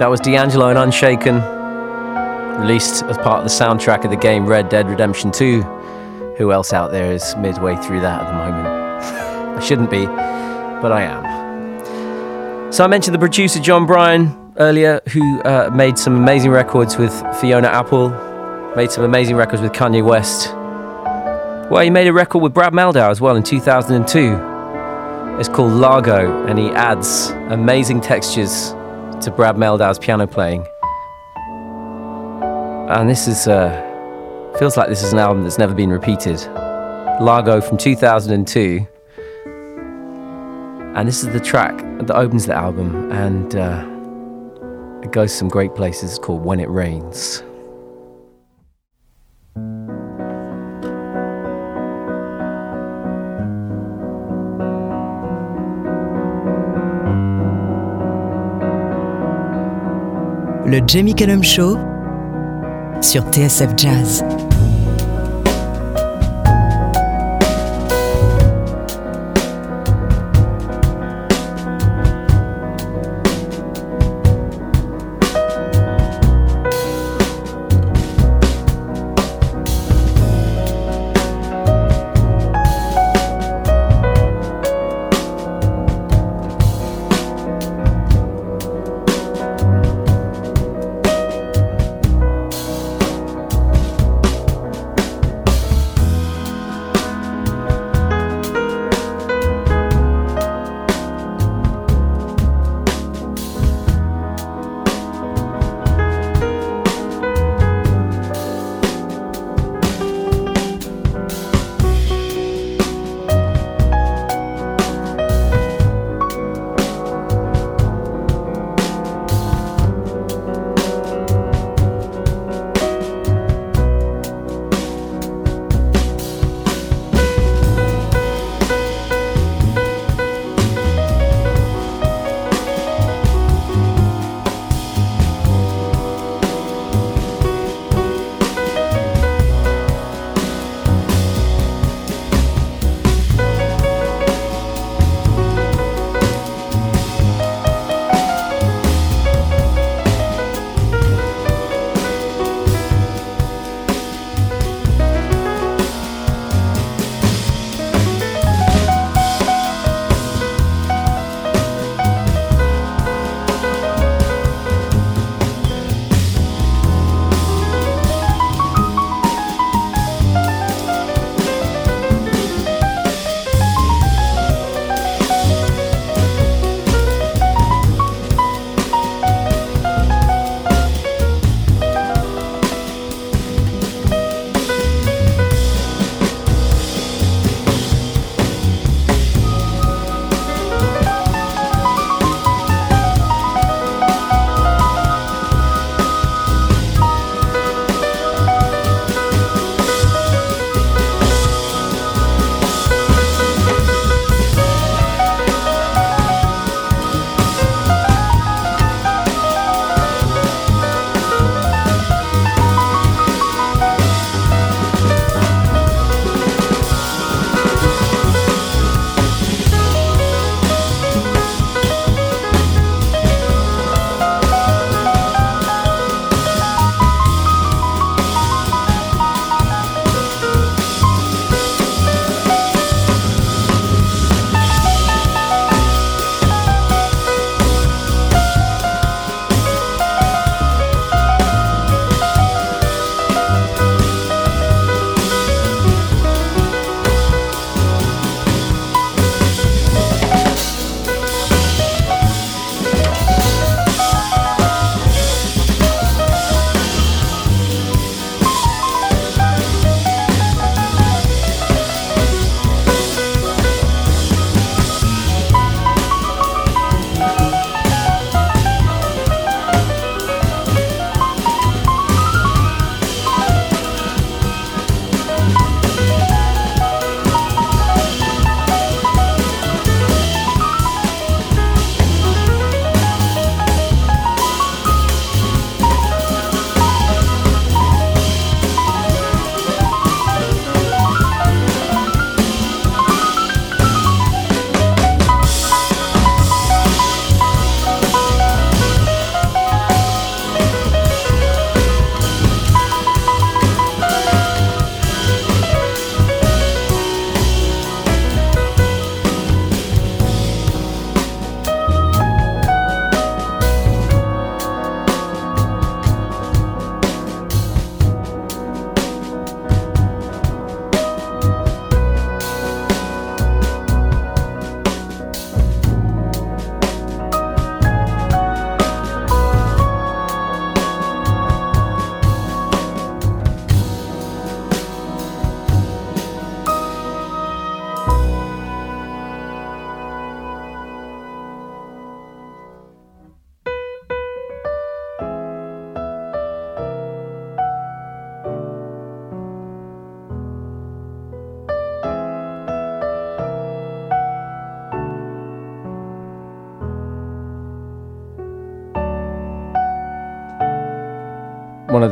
That 0.00 0.08
was 0.08 0.18
D'Angelo 0.20 0.70
and 0.70 0.78
Unshaken, 0.78 1.42
released 2.58 3.02
as 3.02 3.18
part 3.18 3.36
of 3.36 3.44
the 3.44 3.50
soundtrack 3.50 4.02
of 4.02 4.10
the 4.10 4.16
game 4.16 4.46
Red 4.46 4.70
Dead 4.70 4.88
Redemption 4.88 5.30
2. 5.30 5.60
Who 6.38 6.52
else 6.52 6.72
out 6.72 6.90
there 6.90 7.12
is 7.12 7.36
midway 7.36 7.76
through 7.76 8.00
that 8.00 8.22
at 8.22 8.26
the 8.26 8.32
moment? 8.32 8.66
I 9.58 9.60
shouldn't 9.60 9.90
be, 9.90 10.06
but 10.06 10.90
I 10.90 11.02
am. 11.02 12.72
So 12.72 12.82
I 12.82 12.86
mentioned 12.86 13.14
the 13.14 13.18
producer 13.18 13.60
Jon 13.60 13.84
Brion 13.84 14.54
earlier, 14.56 15.02
who 15.10 15.42
uh, 15.42 15.68
made 15.70 15.98
some 15.98 16.16
amazing 16.16 16.50
records 16.50 16.96
with 16.96 17.12
Fiona 17.38 17.68
Apple, 17.68 18.08
made 18.74 18.90
some 18.90 19.04
amazing 19.04 19.36
records 19.36 19.60
with 19.60 19.72
Kanye 19.72 20.02
West. 20.02 20.54
Well, 21.70 21.82
he 21.82 21.90
made 21.90 22.06
a 22.06 22.12
record 22.14 22.38
with 22.38 22.54
Brad 22.54 22.72
Mehldau 22.72 23.10
as 23.10 23.20
well 23.20 23.36
in 23.36 23.42
2002. 23.42 25.38
It's 25.38 25.50
called 25.50 25.72
Largo, 25.72 26.46
and 26.46 26.58
he 26.58 26.70
adds 26.70 27.28
amazing 27.50 28.00
textures 28.00 28.74
to 29.22 29.30
Brad 29.30 29.56
Mehldau's 29.56 29.98
piano 29.98 30.26
playing. 30.26 30.66
And 32.90 33.08
this 33.08 33.28
is, 33.28 33.46
uh, 33.46 33.70
feels 34.58 34.76
like 34.76 34.88
this 34.88 35.02
is 35.02 35.12
an 35.12 35.18
album 35.18 35.42
that's 35.42 35.58
never 35.58 35.74
been 35.74 35.90
repeated. 35.90 36.40
Largo 37.20 37.60
from 37.60 37.76
2002. 37.76 38.86
And 40.96 41.06
this 41.06 41.22
is 41.22 41.32
the 41.32 41.40
track 41.40 41.76
that 41.78 42.16
opens 42.16 42.46
the 42.46 42.54
album, 42.54 43.12
and 43.12 43.54
uh, 43.54 43.86
it 45.04 45.12
goes 45.12 45.32
some 45.32 45.48
great 45.48 45.74
places. 45.74 46.18
Called 46.18 46.44
When 46.44 46.58
It 46.58 46.68
Rains. 46.68 47.44
Le 60.70 60.80
Jamie 60.86 61.16
Cullum 61.16 61.42
Show 61.42 61.76
sur 63.00 63.24
TSF 63.32 63.70
Jazz. 63.76 64.24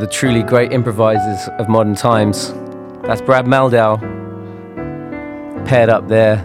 The 0.09 0.15
truly 0.15 0.43
great 0.43 0.73
improvisers 0.73 1.49
of 1.59 1.69
modern 1.69 1.95
times. 1.95 2.55
That's 3.03 3.21
Brad 3.21 3.45
Mehldau, 3.45 3.99
paired 5.67 5.91
up 5.91 6.09
there 6.09 6.43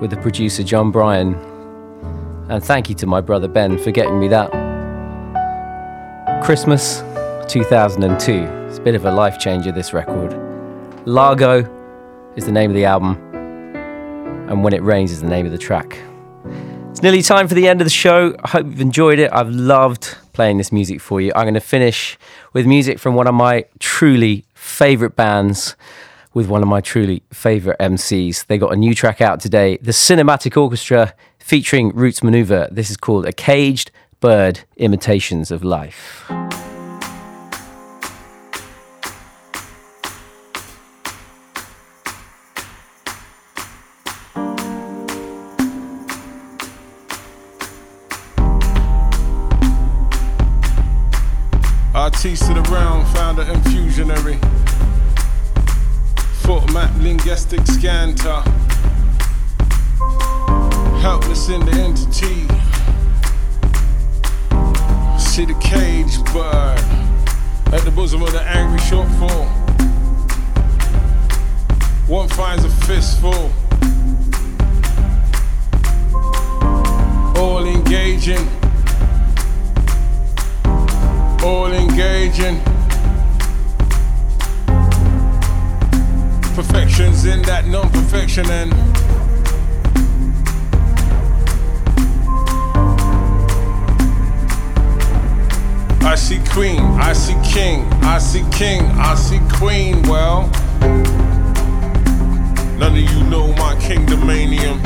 with 0.00 0.08
the 0.08 0.16
producer 0.16 0.62
Jon 0.62 0.90
Brion. 0.90 1.34
And 2.48 2.64
thank 2.64 2.88
you 2.88 2.94
to 2.94 3.06
my 3.06 3.20
brother 3.20 3.48
Ben 3.48 3.76
for 3.76 3.90
getting 3.90 4.18
me 4.18 4.28
that. 4.28 4.50
Christmas 6.42 7.02
2002. 7.52 8.32
It's 8.70 8.78
a 8.78 8.80
bit 8.80 8.94
of 8.94 9.04
a 9.04 9.12
life 9.12 9.38
changer, 9.38 9.72
this 9.72 9.92
record. 9.92 10.34
Largo 11.06 11.58
is 12.36 12.46
the 12.46 12.52
name 12.52 12.70
of 12.70 12.74
the 12.74 12.86
album, 12.86 13.18
and 14.48 14.64
When 14.64 14.72
It 14.72 14.82
Rains 14.82 15.12
is 15.12 15.20
the 15.20 15.28
name 15.28 15.44
of 15.44 15.52
the 15.52 15.58
track. 15.58 15.98
It's 16.88 17.02
nearly 17.02 17.20
time 17.20 17.46
for 17.46 17.54
the 17.54 17.68
end 17.68 17.82
of 17.82 17.84
the 17.84 17.90
show. 17.90 18.34
I 18.42 18.48
hope 18.48 18.64
you've 18.64 18.80
enjoyed 18.80 19.18
it. 19.18 19.30
I've 19.34 19.50
loved 19.50 20.16
playing 20.40 20.56
this 20.56 20.72
music 20.72 21.02
for 21.02 21.20
you. 21.20 21.30
I'm 21.36 21.44
going 21.44 21.52
to 21.52 21.60
finish 21.60 22.16
with 22.54 22.64
music 22.66 22.98
from 22.98 23.14
one 23.14 23.26
of 23.26 23.34
my 23.34 23.66
truly 23.78 24.46
favorite 24.54 25.14
bands 25.14 25.76
with 26.32 26.48
one 26.48 26.62
of 26.62 26.68
my 26.68 26.80
truly 26.80 27.22
favorite 27.30 27.78
MCs. 27.78 28.46
They 28.46 28.56
got 28.56 28.72
a 28.72 28.76
new 28.76 28.94
track 28.94 29.20
out 29.20 29.40
today, 29.40 29.76
The 29.82 29.92
Cinematic 29.92 30.56
Orchestra 30.56 31.12
featuring 31.38 31.94
Roots 31.94 32.20
Manuva. 32.20 32.74
This 32.74 32.88
is 32.88 32.96
called 32.96 33.26
A 33.26 33.34
Caged 33.34 33.90
Bird 34.20 34.60
Imitations 34.78 35.50
of 35.50 35.62
Life. 35.62 36.24
Artiste 52.20 52.50
of 52.50 52.56
the 52.56 52.70
round, 52.70 53.08
founder 53.16 53.44
infusionary. 53.44 54.38
Foot 56.42 56.70
map 56.70 56.90
linguistic 57.00 57.66
scanter. 57.66 58.42
Helpless 61.00 61.48
in 61.48 61.64
the 61.64 61.72
entity. 61.72 62.46
See 65.18 65.46
the 65.46 65.58
cage 65.62 66.22
bird 66.34 66.78
at 67.72 67.80
the 67.86 67.90
bosom 67.90 68.20
of 68.20 68.32
the 68.32 68.42
angry 68.42 68.80
shortfall. 68.80 69.46
One 72.06 72.28
finds 72.28 72.66
a 72.66 72.70
fistful. 72.84 73.50
All 77.40 77.64
engaging 77.64 78.59
all 81.42 81.72
engaging. 81.72 82.58
Perfections 86.54 87.24
in 87.24 87.42
that 87.42 87.64
non 87.66 87.88
perfection 87.90 88.44
and 88.50 88.72
I 96.04 96.16
see 96.16 96.40
queen, 96.50 96.80
I 96.80 97.12
see 97.12 97.36
king, 97.44 97.84
I 98.02 98.18
see 98.18 98.44
king, 98.50 98.82
I 98.98 99.14
see 99.14 99.40
queen. 99.52 100.02
Well, 100.02 100.48
none 102.78 102.92
of 102.92 102.98
you 102.98 103.22
know 103.24 103.48
my 103.54 103.76
kingdomanium. 103.76 104.80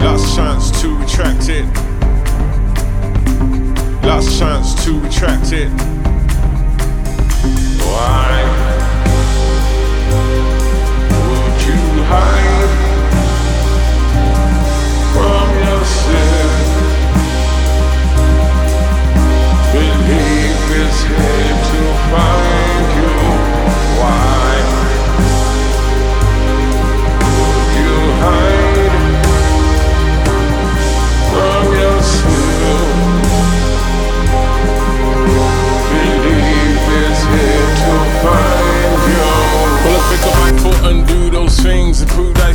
Last 0.00 0.34
chance 0.36 0.82
to 0.82 0.96
retract 0.96 1.48
it. 1.48 1.81
To 4.82 4.98
retract 4.98 5.52
it. 5.52 5.68
Why 7.78 8.42
would 11.08 11.62
you 11.66 12.02
hide 12.02 12.51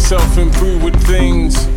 Thyself, 0.08 0.38
improve 0.38 0.84
with 0.84 0.95
things. 1.05 1.68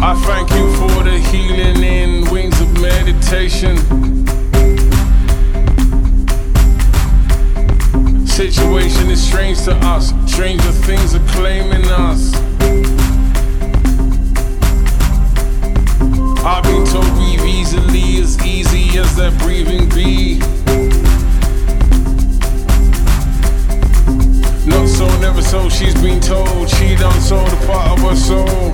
I 0.00 0.14
thank 0.24 0.48
you 0.52 0.72
for 0.76 1.02
the 1.02 1.18
healing 1.30 1.84
in 1.84 2.30
wings 2.30 2.58
of 2.58 2.72
meditation. 2.80 3.76
Situation 8.26 9.10
is 9.10 9.22
strange 9.22 9.60
to 9.64 9.76
us, 9.84 10.14
stranger 10.24 10.72
things 10.72 11.14
are 11.14 11.28
claiming 11.32 11.86
us. 11.88 12.32
I've 16.42 16.62
been 16.62 16.86
told 16.86 17.04
breathe 17.16 17.44
easily, 17.44 18.22
as 18.22 18.42
easy 18.46 18.98
as 18.98 19.14
that 19.16 19.38
breathing 19.38 19.90
be. 19.90 20.61
So, 25.02 25.18
never 25.18 25.42
so, 25.42 25.68
she's 25.68 26.00
been 26.00 26.20
told 26.20 26.70
she 26.70 26.94
done 26.94 27.20
sold 27.20 27.52
a 27.52 27.66
part 27.66 27.90
of 27.90 28.08
her 28.08 28.14
soul. 28.14 28.70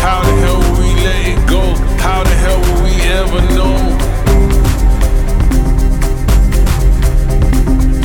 How 0.00 0.22
the 0.22 0.34
hell 0.40 0.58
will 0.58 0.80
we 0.80 0.94
let 1.04 1.28
it 1.28 1.46
go? 1.46 1.60
How 2.00 2.24
the 2.24 2.36
hell 2.44 2.58
will 2.64 2.84
we 2.84 2.94
ever 3.20 3.40
know? 3.52 3.76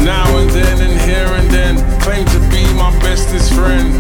Now 0.04 0.28
and 0.40 0.50
then 0.50 0.78
and 0.88 1.00
here 1.08 1.30
and 1.40 1.50
then, 1.50 2.02
claim 2.02 2.26
to 2.26 2.40
be 2.52 2.66
my 2.74 2.92
bestest 3.00 3.54
friend. 3.54 3.96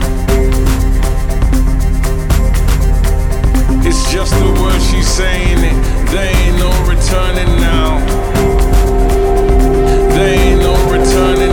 It's 3.88 4.12
just 4.12 4.34
the 4.34 4.62
words 4.62 4.92
she's 4.92 5.08
saying 5.08 5.60
it. 5.60 6.12
There 6.12 6.36
ain't 6.36 6.58
no 6.58 6.70
returning 6.84 7.62
now. 7.62 8.23
No 11.14 11.53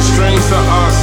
strange 0.00 0.40
to 0.48 0.56
us. 0.56 1.01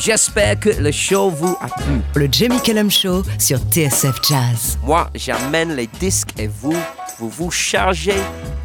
J'espère 0.00 0.58
que 0.58 0.70
le 0.70 0.90
show 0.92 1.28
vous 1.28 1.58
a 1.60 1.66
plu. 1.66 2.00
Le 2.16 2.26
Jamie 2.32 2.58
Cullum 2.62 2.90
Show 2.90 3.22
sur 3.38 3.58
TSF 3.58 4.18
Jazz. 4.26 4.78
Moi, 4.82 5.10
j'amène 5.14 5.76
les 5.76 5.88
disques 5.88 6.30
et 6.38 6.46
vous, 6.46 6.74
vous 7.18 7.28
vous 7.28 7.50
chargez 7.50 8.16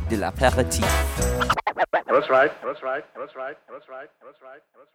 de 0.09 0.15
l'apéritif. 0.15 0.86
That's 1.91 2.29
right. 2.29 2.49
That's 2.63 2.81
right. 2.81 3.03
That's 3.19 3.36
right. 3.36 3.36
That's 3.36 3.36
right. 3.36 3.57
That's 3.67 3.89
right. 3.89 4.09
That's 4.23 4.39
right. 4.41 4.61
That's 4.79 4.95